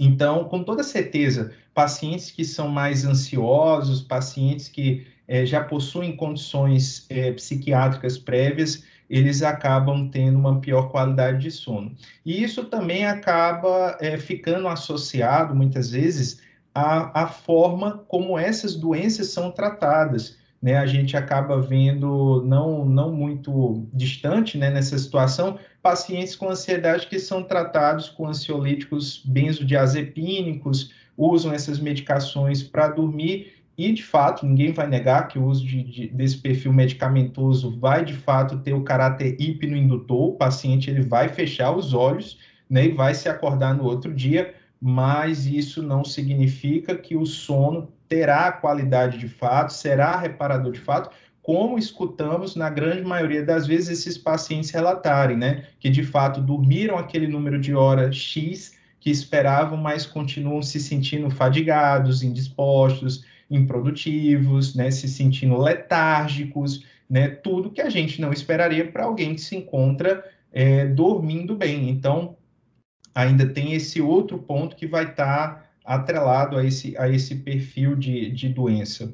Então, 0.00 0.46
com 0.46 0.64
toda 0.64 0.82
certeza, 0.82 1.52
pacientes 1.72 2.28
que 2.32 2.44
são 2.44 2.66
mais 2.66 3.04
ansiosos, 3.04 4.02
pacientes 4.02 4.68
que 4.68 5.06
é, 5.26 5.46
já 5.46 5.62
possuem 5.62 6.16
condições 6.16 7.06
é, 7.08 7.32
psiquiátricas 7.32 8.18
prévias, 8.18 8.84
eles 9.08 9.42
acabam 9.42 10.08
tendo 10.08 10.38
uma 10.38 10.58
pior 10.58 10.90
qualidade 10.90 11.40
de 11.40 11.50
sono. 11.50 11.94
E 12.24 12.42
isso 12.42 12.64
também 12.64 13.04
acaba 13.04 13.96
é, 14.00 14.16
ficando 14.16 14.66
associado, 14.68 15.54
muitas 15.54 15.90
vezes, 15.90 16.40
a, 16.74 17.24
a 17.24 17.26
forma 17.26 18.04
como 18.08 18.38
essas 18.38 18.74
doenças 18.74 19.28
são 19.28 19.50
tratadas. 19.50 20.40
Né, 20.62 20.76
a 20.76 20.86
gente 20.86 21.16
acaba 21.16 21.60
vendo, 21.60 22.44
não, 22.46 22.84
não 22.84 23.12
muito 23.12 23.84
distante 23.92 24.56
né, 24.56 24.70
nessa 24.70 24.96
situação, 24.96 25.58
pacientes 25.82 26.36
com 26.36 26.48
ansiedade 26.48 27.08
que 27.08 27.18
são 27.18 27.42
tratados 27.42 28.08
com 28.08 28.28
ansiolíticos 28.28 29.24
benzodiazepínicos, 29.24 30.92
usam 31.16 31.52
essas 31.52 31.80
medicações 31.80 32.62
para 32.62 32.86
dormir, 32.86 33.61
e 33.84 33.92
de 33.92 34.02
fato, 34.02 34.46
ninguém 34.46 34.72
vai 34.72 34.86
negar 34.86 35.28
que 35.28 35.38
o 35.38 35.44
uso 35.44 35.66
de, 35.66 35.82
de, 35.82 36.08
desse 36.08 36.38
perfil 36.38 36.72
medicamentoso 36.72 37.78
vai 37.78 38.04
de 38.04 38.14
fato 38.14 38.58
ter 38.58 38.72
o 38.74 38.84
caráter 38.84 39.36
hipnoindutor, 39.40 40.28
o 40.28 40.36
paciente 40.36 40.90
ele 40.90 41.02
vai 41.02 41.28
fechar 41.28 41.72
os 41.72 41.92
olhos 41.92 42.38
né, 42.68 42.86
e 42.86 42.92
vai 42.92 43.14
se 43.14 43.28
acordar 43.28 43.74
no 43.74 43.84
outro 43.84 44.14
dia, 44.14 44.54
mas 44.80 45.46
isso 45.46 45.82
não 45.82 46.04
significa 46.04 46.96
que 46.96 47.16
o 47.16 47.26
sono 47.26 47.88
terá 48.08 48.52
qualidade 48.52 49.18
de 49.18 49.28
fato, 49.28 49.72
será 49.72 50.16
reparador 50.16 50.72
de 50.72 50.80
fato, 50.80 51.10
como 51.42 51.76
escutamos 51.76 52.54
na 52.54 52.70
grande 52.70 53.02
maioria 53.02 53.44
das 53.44 53.66
vezes 53.66 53.98
esses 53.98 54.16
pacientes 54.16 54.70
relatarem, 54.70 55.36
né, 55.36 55.64
que 55.80 55.90
de 55.90 56.04
fato 56.04 56.40
dormiram 56.40 56.96
aquele 56.96 57.26
número 57.26 57.58
de 57.58 57.74
horas 57.74 58.14
X, 58.14 58.78
que 59.00 59.10
esperavam, 59.10 59.76
mas 59.76 60.06
continuam 60.06 60.62
se 60.62 60.78
sentindo 60.78 61.28
fadigados, 61.28 62.22
indispostos, 62.22 63.24
improdutivos, 63.52 64.74
né, 64.74 64.90
se 64.90 65.06
sentindo 65.08 65.56
letárgicos, 65.58 66.84
né, 67.08 67.28
tudo 67.28 67.70
que 67.70 67.80
a 67.80 67.90
gente 67.90 68.20
não 68.20 68.32
esperaria 68.32 68.90
para 68.90 69.04
alguém 69.04 69.34
que 69.34 69.40
se 69.40 69.54
encontra 69.54 70.24
é, 70.50 70.86
dormindo 70.86 71.54
bem. 71.54 71.90
Então, 71.90 72.36
ainda 73.14 73.46
tem 73.46 73.74
esse 73.74 74.00
outro 74.00 74.38
ponto 74.38 74.74
que 74.74 74.86
vai 74.86 75.10
estar 75.10 75.54
tá 75.54 75.70
atrelado 75.84 76.56
a 76.56 76.64
esse, 76.64 76.96
a 76.96 77.08
esse 77.08 77.36
perfil 77.36 77.94
de, 77.94 78.30
de 78.30 78.48
doença. 78.48 79.12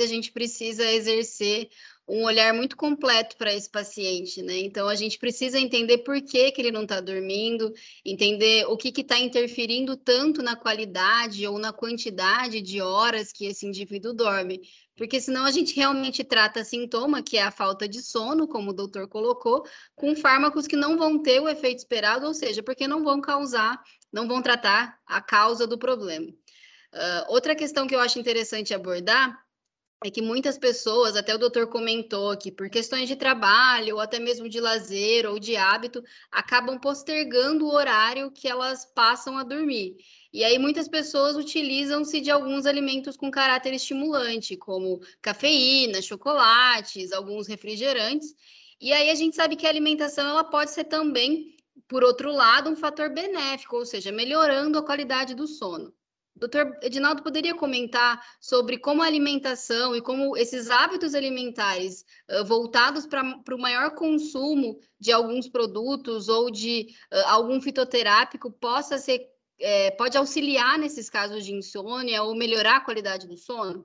A 0.00 0.06
gente 0.06 0.32
precisa 0.32 0.84
exercer 0.90 1.68
um 2.10 2.24
olhar 2.24 2.52
muito 2.52 2.76
completo 2.76 3.36
para 3.36 3.54
esse 3.54 3.70
paciente, 3.70 4.42
né? 4.42 4.58
Então 4.58 4.88
a 4.88 4.96
gente 4.96 5.16
precisa 5.16 5.60
entender 5.60 5.98
por 5.98 6.20
que, 6.20 6.50
que 6.50 6.60
ele 6.60 6.72
não 6.72 6.82
está 6.82 7.00
dormindo, 7.00 7.72
entender 8.04 8.66
o 8.66 8.76
que 8.76 8.88
está 9.00 9.16
interferindo 9.16 9.96
tanto 9.96 10.42
na 10.42 10.56
qualidade 10.56 11.46
ou 11.46 11.56
na 11.56 11.72
quantidade 11.72 12.60
de 12.60 12.80
horas 12.80 13.30
que 13.32 13.46
esse 13.46 13.64
indivíduo 13.64 14.12
dorme. 14.12 14.60
Porque 14.96 15.20
senão 15.20 15.44
a 15.44 15.52
gente 15.52 15.74
realmente 15.76 16.24
trata 16.24 16.64
sintoma, 16.64 17.22
que 17.22 17.38
é 17.38 17.42
a 17.42 17.52
falta 17.52 17.88
de 17.88 18.02
sono, 18.02 18.48
como 18.48 18.70
o 18.70 18.74
doutor 18.74 19.06
colocou, 19.06 19.64
com 19.94 20.16
fármacos 20.16 20.66
que 20.66 20.76
não 20.76 20.98
vão 20.98 21.22
ter 21.22 21.40
o 21.40 21.48
efeito 21.48 21.78
esperado, 21.78 22.26
ou 22.26 22.34
seja, 22.34 22.60
porque 22.60 22.88
não 22.88 23.04
vão 23.04 23.20
causar, 23.20 23.80
não 24.12 24.26
vão 24.26 24.42
tratar 24.42 24.98
a 25.06 25.20
causa 25.20 25.64
do 25.64 25.78
problema. 25.78 26.26
Uh, 26.26 27.24
outra 27.28 27.54
questão 27.54 27.86
que 27.86 27.94
eu 27.94 28.00
acho 28.00 28.18
interessante 28.18 28.74
abordar 28.74 29.38
é 30.02 30.10
que 30.10 30.22
muitas 30.22 30.56
pessoas, 30.56 31.14
até 31.14 31.34
o 31.34 31.38
doutor 31.38 31.66
comentou 31.68 32.36
que 32.36 32.50
por 32.50 32.70
questões 32.70 33.06
de 33.06 33.16
trabalho, 33.16 33.96
ou 33.96 34.00
até 34.00 34.18
mesmo 34.18 34.48
de 34.48 34.58
lazer 34.58 35.26
ou 35.26 35.38
de 35.38 35.56
hábito, 35.56 36.02
acabam 36.30 36.78
postergando 36.80 37.66
o 37.66 37.74
horário 37.74 38.30
que 38.30 38.48
elas 38.48 38.86
passam 38.86 39.36
a 39.36 39.42
dormir. 39.44 39.96
E 40.32 40.42
aí 40.42 40.58
muitas 40.58 40.88
pessoas 40.88 41.36
utilizam-se 41.36 42.20
de 42.20 42.30
alguns 42.30 42.64
alimentos 42.64 43.16
com 43.16 43.30
caráter 43.30 43.74
estimulante, 43.74 44.56
como 44.56 45.00
cafeína, 45.20 46.00
chocolates, 46.00 47.12
alguns 47.12 47.46
refrigerantes. 47.46 48.34
E 48.80 48.92
aí 48.92 49.10
a 49.10 49.14
gente 49.14 49.36
sabe 49.36 49.54
que 49.56 49.66
a 49.66 49.70
alimentação 49.70 50.26
ela 50.26 50.44
pode 50.44 50.70
ser 50.70 50.84
também, 50.84 51.56
por 51.86 52.02
outro 52.02 52.32
lado, 52.32 52.70
um 52.70 52.76
fator 52.76 53.12
benéfico, 53.12 53.76
ou 53.76 53.84
seja, 53.84 54.10
melhorando 54.10 54.78
a 54.78 54.82
qualidade 54.82 55.34
do 55.34 55.46
sono. 55.46 55.92
Doutor 56.40 56.78
Edinaldo, 56.82 57.22
poderia 57.22 57.54
comentar 57.54 58.18
sobre 58.40 58.78
como 58.78 59.02
a 59.02 59.06
alimentação 59.06 59.94
e 59.94 60.00
como 60.00 60.34
esses 60.38 60.70
hábitos 60.70 61.14
alimentares 61.14 62.06
uh, 62.30 62.44
voltados 62.46 63.06
para 63.06 63.22
o 63.52 63.60
maior 63.60 63.94
consumo 63.94 64.78
de 64.98 65.12
alguns 65.12 65.46
produtos 65.46 66.30
ou 66.30 66.50
de 66.50 66.86
uh, 67.12 67.28
algum 67.28 67.60
fitoterápico 67.60 68.50
possa 68.50 68.96
ser, 68.96 69.28
é, 69.60 69.90
pode 69.90 70.16
auxiliar 70.16 70.78
nesses 70.78 71.10
casos 71.10 71.44
de 71.44 71.52
insônia 71.52 72.22
ou 72.22 72.34
melhorar 72.34 72.78
a 72.78 72.80
qualidade 72.80 73.28
do 73.28 73.36
sono? 73.36 73.84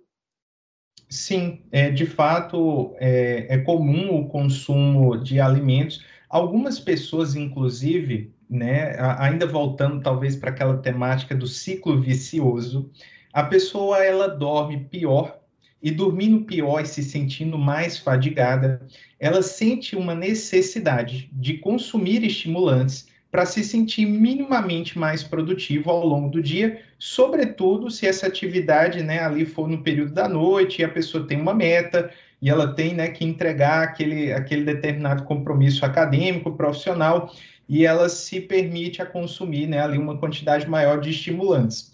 Sim, 1.09 1.61
é, 1.71 1.91
de 1.91 2.05
fato 2.05 2.95
é, 2.99 3.47
é 3.55 3.57
comum 3.59 4.17
o 4.17 4.29
consumo 4.29 5.17
de 5.17 5.41
alimentos. 5.41 6.03
Algumas 6.29 6.79
pessoas, 6.79 7.35
inclusive, 7.35 8.34
né, 8.55 8.95
ainda 9.19 9.45
voltando 9.45 10.01
talvez 10.01 10.35
para 10.35 10.49
aquela 10.49 10.77
temática 10.77 11.35
do 11.35 11.45
ciclo 11.45 12.01
vicioso, 12.01 12.89
a 13.33 13.43
pessoa 13.43 14.03
ela 14.03 14.27
dorme 14.27 14.87
pior 14.89 15.39
e 15.81 15.91
dormindo 15.91 16.45
pior 16.45 16.81
e 16.81 16.87
se 16.87 17.03
sentindo 17.03 17.57
mais 17.57 17.97
fadigada, 17.97 18.81
ela 19.19 19.41
sente 19.41 19.95
uma 19.95 20.15
necessidade 20.15 21.29
de 21.31 21.59
consumir 21.59 22.23
estimulantes 22.23 23.07
para 23.35 23.45
se 23.45 23.63
sentir 23.63 24.05
minimamente 24.05 24.97
mais 24.97 25.21
produtivo 25.21 25.89
ao 25.91 26.07
longo 26.07 26.29
do 26.29 26.41
dia, 26.41 26.81
sobretudo 26.97 27.91
se 27.91 28.07
essa 28.07 28.27
atividade, 28.27 29.03
né, 29.03 29.19
ali 29.19 29.45
for 29.45 29.67
no 29.67 29.83
período 29.83 30.13
da 30.13 30.29
noite 30.29 30.81
e 30.81 30.85
a 30.85 30.89
pessoa 30.89 31.27
tem 31.27 31.41
uma 31.41 31.53
meta 31.53 32.09
e 32.41 32.49
ela 32.49 32.73
tem, 32.73 32.93
né, 32.93 33.09
que 33.09 33.25
entregar 33.25 33.83
aquele, 33.83 34.31
aquele 34.31 34.63
determinado 34.63 35.23
compromisso 35.23 35.85
acadêmico, 35.85 36.55
profissional, 36.55 37.29
e 37.67 37.85
ela 37.85 38.09
se 38.09 38.39
permite 38.39 39.01
a 39.01 39.05
consumir 39.05 39.67
né, 39.67 39.81
ali 39.81 39.97
uma 39.97 40.17
quantidade 40.17 40.67
maior 40.67 40.99
de 40.99 41.09
estimulantes. 41.09 41.91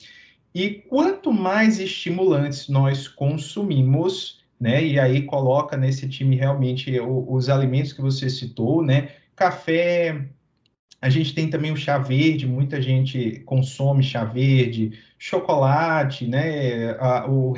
E 0.53 0.69
quanto 0.69 1.31
mais 1.31 1.79
estimulantes 1.79 2.67
nós 2.67 3.07
consumimos, 3.07 4.41
né, 4.59 4.83
e 4.83 4.99
aí 4.99 5.23
coloca 5.23 5.77
nesse 5.77 6.07
time 6.09 6.35
realmente 6.35 6.99
os 6.99 7.49
alimentos 7.49 7.93
que 7.93 8.01
você 8.01 8.29
citou, 8.29 8.83
né, 8.83 9.11
café, 9.35 10.27
a 11.01 11.09
gente 11.09 11.33
tem 11.33 11.49
também 11.49 11.71
o 11.71 11.77
chá 11.77 11.97
verde, 11.97 12.45
muita 12.45 12.81
gente 12.81 13.39
consome 13.45 14.03
chá 14.03 14.23
verde, 14.23 14.99
chocolate, 15.21 16.25
né? 16.25 16.97
o, 17.29 17.53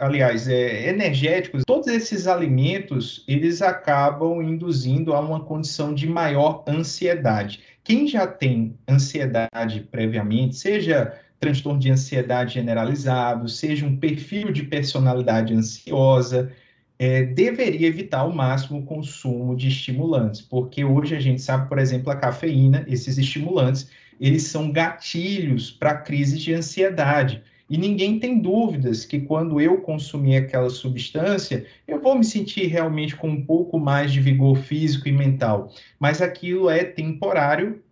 aliás, 0.00 0.48
é, 0.48 0.88
energéticos. 0.88 1.62
Todos 1.64 1.86
esses 1.86 2.26
alimentos, 2.26 3.24
eles 3.28 3.62
acabam 3.62 4.42
induzindo 4.42 5.14
a 5.14 5.20
uma 5.20 5.38
condição 5.38 5.94
de 5.94 6.08
maior 6.08 6.64
ansiedade. 6.66 7.60
Quem 7.84 8.08
já 8.08 8.26
tem 8.26 8.76
ansiedade 8.88 9.86
previamente, 9.92 10.56
seja 10.56 11.16
transtorno 11.38 11.78
de 11.78 11.88
ansiedade 11.88 12.54
generalizado, 12.54 13.48
seja 13.48 13.86
um 13.86 13.96
perfil 13.96 14.50
de 14.50 14.64
personalidade 14.64 15.54
ansiosa, 15.54 16.50
é, 16.98 17.22
deveria 17.22 17.86
evitar 17.86 18.20
ao 18.20 18.32
máximo 18.32 18.80
o 18.80 18.84
consumo 18.84 19.54
de 19.54 19.68
estimulantes, 19.68 20.40
porque 20.40 20.84
hoje 20.84 21.14
a 21.14 21.20
gente 21.20 21.40
sabe, 21.40 21.68
por 21.68 21.78
exemplo, 21.78 22.10
a 22.10 22.16
cafeína, 22.16 22.84
esses 22.88 23.18
estimulantes, 23.18 23.88
eles 24.20 24.44
são 24.44 24.70
gatilhos 24.70 25.70
para 25.70 25.96
crises 25.96 26.40
de 26.40 26.52
ansiedade. 26.52 27.42
E 27.68 27.78
ninguém 27.78 28.18
tem 28.18 28.40
dúvidas 28.40 29.04
que 29.04 29.20
quando 29.20 29.60
eu 29.60 29.78
consumir 29.78 30.36
aquela 30.36 30.68
substância, 30.68 31.66
eu 31.88 32.00
vou 32.00 32.16
me 32.16 32.24
sentir 32.24 32.66
realmente 32.66 33.16
com 33.16 33.28
um 33.28 33.44
pouco 33.44 33.78
mais 33.78 34.12
de 34.12 34.20
vigor 34.20 34.56
físico 34.56 35.08
e 35.08 35.12
mental. 35.12 35.72
Mas 35.98 36.20
aquilo 36.20 36.68
é 36.68 36.84
temporário 36.84 37.82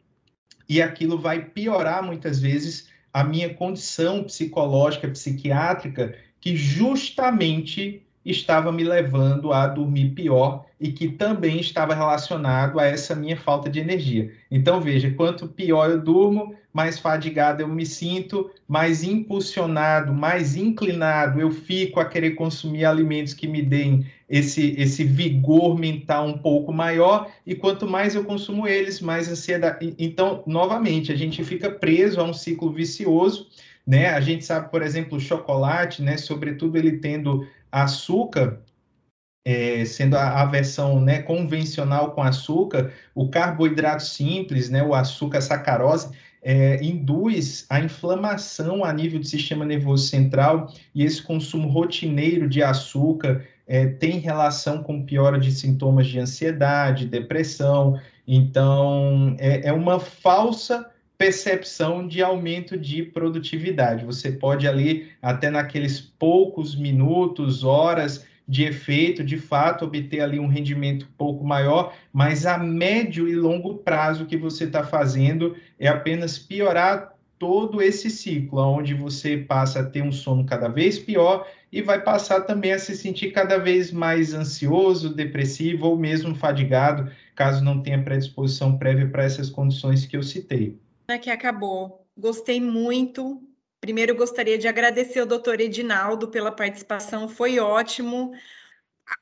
e 0.69 0.81
aquilo 0.81 1.19
vai 1.19 1.47
piorar 1.47 2.03
muitas 2.03 2.41
vezes 2.41 2.89
a 3.13 3.25
minha 3.25 3.53
condição 3.55 4.25
psicológica, 4.25 5.09
psiquiátrica, 5.09 6.15
que 6.41 6.57
justamente 6.57 8.03
estava 8.25 8.71
me 8.71 8.85
levando 8.85 9.53
a 9.53 9.67
dormir 9.67 10.11
pior 10.11 10.65
e 10.81 10.93
que 10.93 11.09
também 11.09 11.61
estava 11.61 11.95
relacionado 11.95 12.79
a 12.79 12.87
essa 12.87 13.15
minha 13.15 13.37
falta 13.37 13.69
de 13.69 13.81
energia. 13.81 14.33
Então, 14.51 14.81
veja, 14.81 15.11
quanto 15.11 15.49
pior 15.49 15.91
eu 15.91 16.01
durmo, 16.01 16.55
mais 16.73 16.99
fadigado 16.99 17.63
eu 17.63 17.69
me 17.69 17.85
sinto, 17.85 18.51
mais 18.67 19.03
impulsionado, 19.03 20.13
mais 20.13 20.57
inclinado 20.57 21.41
eu 21.41 21.51
fico 21.51 22.01
a 22.01 22.05
querer 22.05 22.33
consumir 22.33 22.85
alimentos 22.85 23.35
que 23.35 23.47
me 23.47 23.63
deem 23.63 24.07
esse, 24.29 24.75
esse 24.79 25.05
vigor 25.05 25.79
mental 25.79 26.27
um 26.27 26.39
pouco 26.39 26.73
maior, 26.73 27.31
e 27.47 27.55
quanto 27.55 27.87
mais 27.87 28.15
eu 28.15 28.25
consumo 28.25 28.67
eles, 28.67 29.01
mais 29.01 29.29
ansiedade. 29.29 29.95
Então, 29.99 30.43
novamente, 30.47 31.13
a 31.13 31.17
gente 31.17 31.45
fica 31.45 31.71
preso 31.71 32.21
a 32.21 32.25
um 32.25 32.33
ciclo 32.33 32.73
vicioso. 32.73 33.49
Né? 33.87 34.11
A 34.11 34.21
gente 34.21 34.45
sabe, 34.45 34.71
por 34.71 34.81
exemplo, 34.81 35.19
o 35.19 35.21
chocolate, 35.21 36.03
né? 36.03 36.17
sobretudo 36.17 36.79
ele 36.79 36.99
tendo 36.99 37.47
açúcar, 37.73 38.61
é, 39.45 39.85
sendo 39.85 40.17
a, 40.17 40.43
a, 40.43 40.45
versão 40.45 41.01
né, 41.01 41.23
convencional 41.23 42.13
com 42.13 42.23
açúcar, 42.23 42.93
o 43.15 43.29
carboidrato 43.29 44.05
simples, 44.05 44.71
né, 44.71 44.83
o 44.83 44.95
açúcar 44.95 45.41
sacarose, 45.41 46.11
é, 46.43 46.83
induz 46.85 47.67
a 47.71 47.81
inflamação 47.81 48.85
a 48.85 48.93
nível 48.93 49.19
do 49.19 49.27
sistema 49.27 49.65
nervoso 49.65 50.09
central 50.09 50.73
e 50.95 51.05
esse 51.05 51.23
consumo 51.23 51.69
rotineiro 51.69 52.49
de 52.49 52.63
açúcar 52.63 53.45
é, 53.67 53.87
tem 53.87 54.19
relação 54.19 54.83
com 54.83 55.07
piora 55.07 55.39
de 55.39 55.53
sintomas 55.53 56.09
de 56.09 56.19
ansiedade, 56.19 57.07
depressão. 57.07 57.99
Então, 58.27 59.37
é, 59.39 59.69
é 59.69 59.73
uma 59.73 59.99
falsa 59.99 60.92
percepção 61.23 62.09
de 62.09 62.21
aumento 62.21 62.77
de 62.77 63.01
produtividade. 63.01 64.05
Você 64.05 64.33
pode 64.33 64.67
ali, 64.67 65.09
até 65.23 65.51
naqueles 65.51 66.01
poucos 66.01 66.75
minutos, 66.75 67.63
horas 67.63 68.27
de 68.49 68.65
efeito, 68.65 69.23
de 69.23 69.39
fato, 69.39 69.85
obter 69.85 70.21
ali 70.21 70.41
um 70.41 70.49
rendimento 70.49 71.05
um 71.05 71.17
pouco 71.17 71.45
maior, 71.45 71.95
mas 72.13 72.45
a 72.45 72.59
médio 72.59 73.29
e 73.29 73.37
longo 73.37 73.77
prazo 73.77 74.27
que 74.27 74.37
você 74.37 74.65
está 74.65 74.83
fazendo 74.83 75.55
é 75.79 75.87
apenas 75.87 76.41
piorar 76.41 77.15
todo 77.39 77.81
esse 77.81 78.11
ciclo, 78.11 78.61
onde 78.61 78.93
você 78.93 79.37
passa 79.37 79.79
a 79.79 79.87
ter 79.87 80.03
um 80.03 80.11
sono 80.11 80.45
cada 80.45 80.67
vez 80.67 80.99
pior 80.99 81.47
e 81.71 81.81
vai 81.81 82.03
passar 82.03 82.41
também 82.41 82.73
a 82.73 82.81
se 82.81 82.97
sentir 82.97 83.31
cada 83.31 83.59
vez 83.59 83.93
mais 83.93 84.35
ansioso, 84.35 85.15
depressivo 85.15 85.87
ou 85.87 85.97
mesmo 85.97 86.35
fadigado, 86.35 87.09
caso 87.37 87.63
não 87.63 87.81
tenha 87.81 88.03
predisposição 88.03 88.77
prévia 88.77 89.07
para 89.07 89.23
essas 89.23 89.49
condições 89.49 90.05
que 90.05 90.17
eu 90.17 90.23
citei 90.25 90.81
que 91.19 91.31
acabou. 91.31 92.07
Gostei 92.17 92.61
muito. 92.61 93.43
Primeiro, 93.81 94.15
gostaria 94.15 94.59
de 94.59 94.69
agradecer 94.69 95.21
ao 95.21 95.27
doutor 95.27 95.61
Edinaldo 95.61 96.29
pela 96.29 96.53
participação, 96.53 97.29
foi 97.29 97.59
ótimo. 97.59 98.33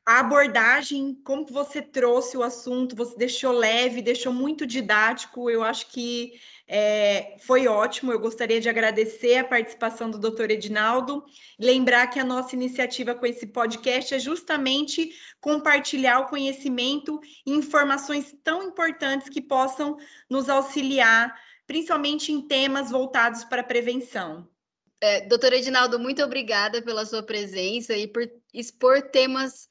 A 0.07 0.21
abordagem, 0.21 1.15
como 1.25 1.47
você 1.47 1.81
trouxe 1.83 2.37
o 2.37 2.43
assunto, 2.43 2.95
você 2.95 3.17
deixou 3.17 3.53
leve, 3.53 4.03
deixou 4.03 4.33
muito 4.33 4.67
didático. 4.67 5.51
Eu 5.51 5.63
acho 5.63 5.91
que 5.91 6.33
É, 6.73 7.37
foi 7.41 7.67
ótimo, 7.67 8.13
eu 8.13 8.21
gostaria 8.21 8.61
de 8.61 8.69
agradecer 8.69 9.39
a 9.39 9.45
participação 9.45 10.09
do 10.09 10.21
doutor 10.21 10.53
Edinaldo, 10.53 11.25
lembrar 11.59 12.07
que 12.07 12.21
a 12.21 12.25
nossa 12.25 12.55
iniciativa 12.55 13.13
com 13.13 13.27
esse 13.27 13.49
podcast 13.49 14.15
é 14.15 14.21
justamente 14.21 15.11
compartilhar 15.41 16.21
o 16.21 16.29
conhecimento 16.29 17.19
e 17.45 17.51
informações 17.53 18.33
tão 18.45 18.63
importantes 18.63 19.29
que 19.29 19.43
possam 19.43 19.97
nos 20.29 20.49
auxiliar, 20.49 21.37
principalmente 21.71 22.33
em 22.33 22.43
temas 22.43 22.91
voltados 22.91 23.45
para 23.45 23.61
a 23.61 23.65
prevenção. 23.65 24.45
É, 25.01 25.21
doutor 25.21 25.53
Edinaldo, 25.53 26.01
muito 26.01 26.21
obrigada 26.21 26.83
pela 26.83 27.07
sua 27.07 27.23
presença 27.23 27.97
e 27.97 28.09
por 28.09 28.29
expor 28.53 29.01
temas 29.03 29.69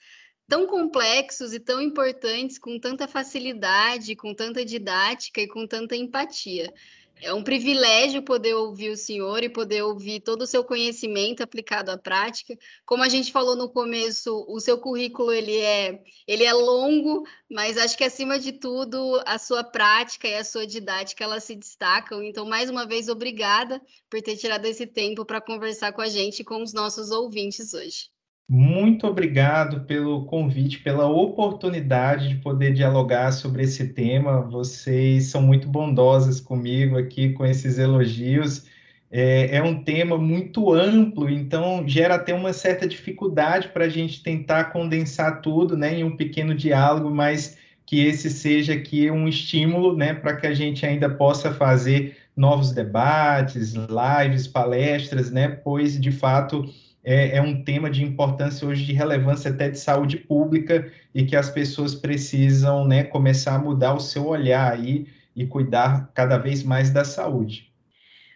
tão 0.47 0.65
complexos 0.65 1.53
e 1.53 1.59
tão 1.59 1.81
importantes, 1.81 2.57
com 2.57 2.79
tanta 2.79 3.05
facilidade, 3.05 4.15
com 4.15 4.33
tanta 4.33 4.63
didática 4.63 5.41
e 5.41 5.47
com 5.49 5.67
tanta 5.67 5.93
empatia. 5.93 6.73
É 7.21 7.33
um 7.33 7.43
privilégio 7.43 8.23
poder 8.23 8.53
ouvir 8.53 8.91
o 8.91 8.97
senhor 8.97 9.43
e 9.43 9.49
poder 9.49 9.83
ouvir 9.83 10.21
todo 10.21 10.43
o 10.43 10.47
seu 10.47 10.63
conhecimento 10.63 11.43
aplicado 11.43 11.91
à 11.91 11.97
prática. 11.97 12.57
Como 12.85 13.03
a 13.03 13.09
gente 13.09 13.31
falou 13.31 13.57
no 13.57 13.69
começo, 13.69 14.45
o 14.47 14.59
seu 14.61 14.77
currículo 14.77 15.33
ele 15.33 15.57
é, 15.57 16.01
ele 16.25 16.45
é 16.45 16.53
longo, 16.53 17.27
mas 17.51 17.77
acho 17.77 17.97
que 17.97 18.05
acima 18.05 18.39
de 18.39 18.53
tudo 18.53 19.21
a 19.25 19.37
sua 19.37 19.63
prática 19.65 20.27
e 20.29 20.35
a 20.35 20.45
sua 20.45 20.65
didática 20.65 21.23
elas 21.23 21.43
se 21.43 21.55
destacam. 21.55 22.23
Então, 22.23 22.45
mais 22.45 22.69
uma 22.69 22.85
vez, 22.87 23.09
obrigada 23.09 23.81
por 24.09 24.21
ter 24.21 24.37
tirado 24.37 24.65
esse 24.65 24.87
tempo 24.87 25.25
para 25.25 25.41
conversar 25.41 25.91
com 25.91 26.01
a 26.01 26.07
gente 26.07 26.39
e 26.39 26.45
com 26.45 26.63
os 26.63 26.73
nossos 26.73 27.11
ouvintes 27.11 27.73
hoje. 27.73 28.09
Muito 28.51 29.05
obrigado 29.05 29.81
pelo 29.81 30.25
convite, 30.25 30.79
pela 30.79 31.07
oportunidade 31.07 32.29
de 32.29 32.35
poder 32.37 32.73
dialogar 32.73 33.31
sobre 33.31 33.61
esse 33.61 33.89
tema. 33.89 34.41
Vocês 34.41 35.25
são 35.27 35.39
muito 35.39 35.67
bondosas 35.67 36.41
comigo 36.41 36.97
aqui 36.97 37.29
com 37.33 37.45
esses 37.45 37.77
elogios. 37.77 38.65
É, 39.11 39.57
é 39.57 39.61
um 39.61 39.83
tema 39.83 40.17
muito 40.17 40.73
amplo, 40.73 41.29
então 41.29 41.87
gera 41.87 42.15
até 42.15 42.33
uma 42.33 42.51
certa 42.51 42.87
dificuldade 42.87 43.67
para 43.67 43.85
a 43.85 43.89
gente 43.89 44.23
tentar 44.23 44.65
condensar 44.71 45.41
tudo 45.41 45.77
né, 45.77 45.99
em 45.99 46.03
um 46.03 46.17
pequeno 46.17 46.55
diálogo, 46.55 47.11
mas 47.11 47.55
que 47.85 48.03
esse 48.03 48.31
seja 48.31 48.73
aqui 48.73 49.11
um 49.11 49.27
estímulo 49.27 49.95
né, 49.95 50.15
para 50.15 50.35
que 50.35 50.47
a 50.47 50.55
gente 50.55 50.85
ainda 50.87 51.07
possa 51.07 51.53
fazer 51.53 52.17
novos 52.35 52.71
debates, 52.71 53.73
lives, 53.75 54.47
palestras, 54.47 55.29
né, 55.29 55.49
pois 55.49 55.99
de 56.01 56.11
fato 56.11 56.65
é, 57.03 57.37
é, 57.37 57.41
um 57.41 57.63
tema 57.63 57.89
de 57.89 58.03
importância 58.03 58.67
hoje, 58.67 58.85
de 58.85 58.93
relevância 58.93 59.51
até 59.51 59.69
de 59.69 59.79
saúde 59.79 60.17
pública, 60.17 60.91
e 61.13 61.25
que 61.25 61.35
as 61.35 61.49
pessoas 61.49 61.95
precisam 61.95 62.85
né, 62.85 63.03
começar 63.03 63.55
a 63.55 63.59
mudar 63.59 63.93
o 63.93 63.99
seu 63.99 64.27
olhar 64.27 64.71
aí 64.71 65.07
e 65.35 65.45
cuidar 65.45 66.11
cada 66.13 66.37
vez 66.37 66.63
mais 66.63 66.89
da 66.89 67.03
saúde. 67.03 67.71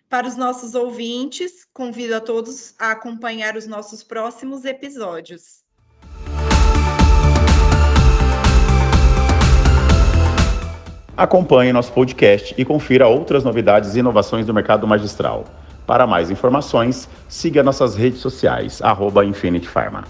Para 0.10 0.28
os 0.28 0.38
nossos 0.38 0.76
ouvintes, 0.76 1.66
convido 1.74 2.16
a 2.16 2.22
todos 2.22 2.76
a 2.80 2.92
acompanhar 2.92 3.58
os 3.58 3.66
nossos 3.66 4.04
próximos 4.04 4.64
episódios. 4.64 5.64
Acompanhe 11.16 11.72
nosso 11.72 11.92
podcast 11.92 12.56
e 12.58 12.66
confira 12.66 13.08
outras 13.08 13.44
novidades 13.44 13.96
e 13.96 14.00
inovações 14.00 14.48
do 14.48 14.54
mercado 14.54 14.88
magistral. 14.88 15.46
Para 15.86 16.08
mais 16.08 16.32
informações, 16.32 17.10
siga 17.28 17.62
nossas 17.62 17.96
redes 17.96 18.20
sociais, 18.20 18.82
arroba 18.82 19.26
Infinity 19.26 19.68
Pharma. 19.68 20.04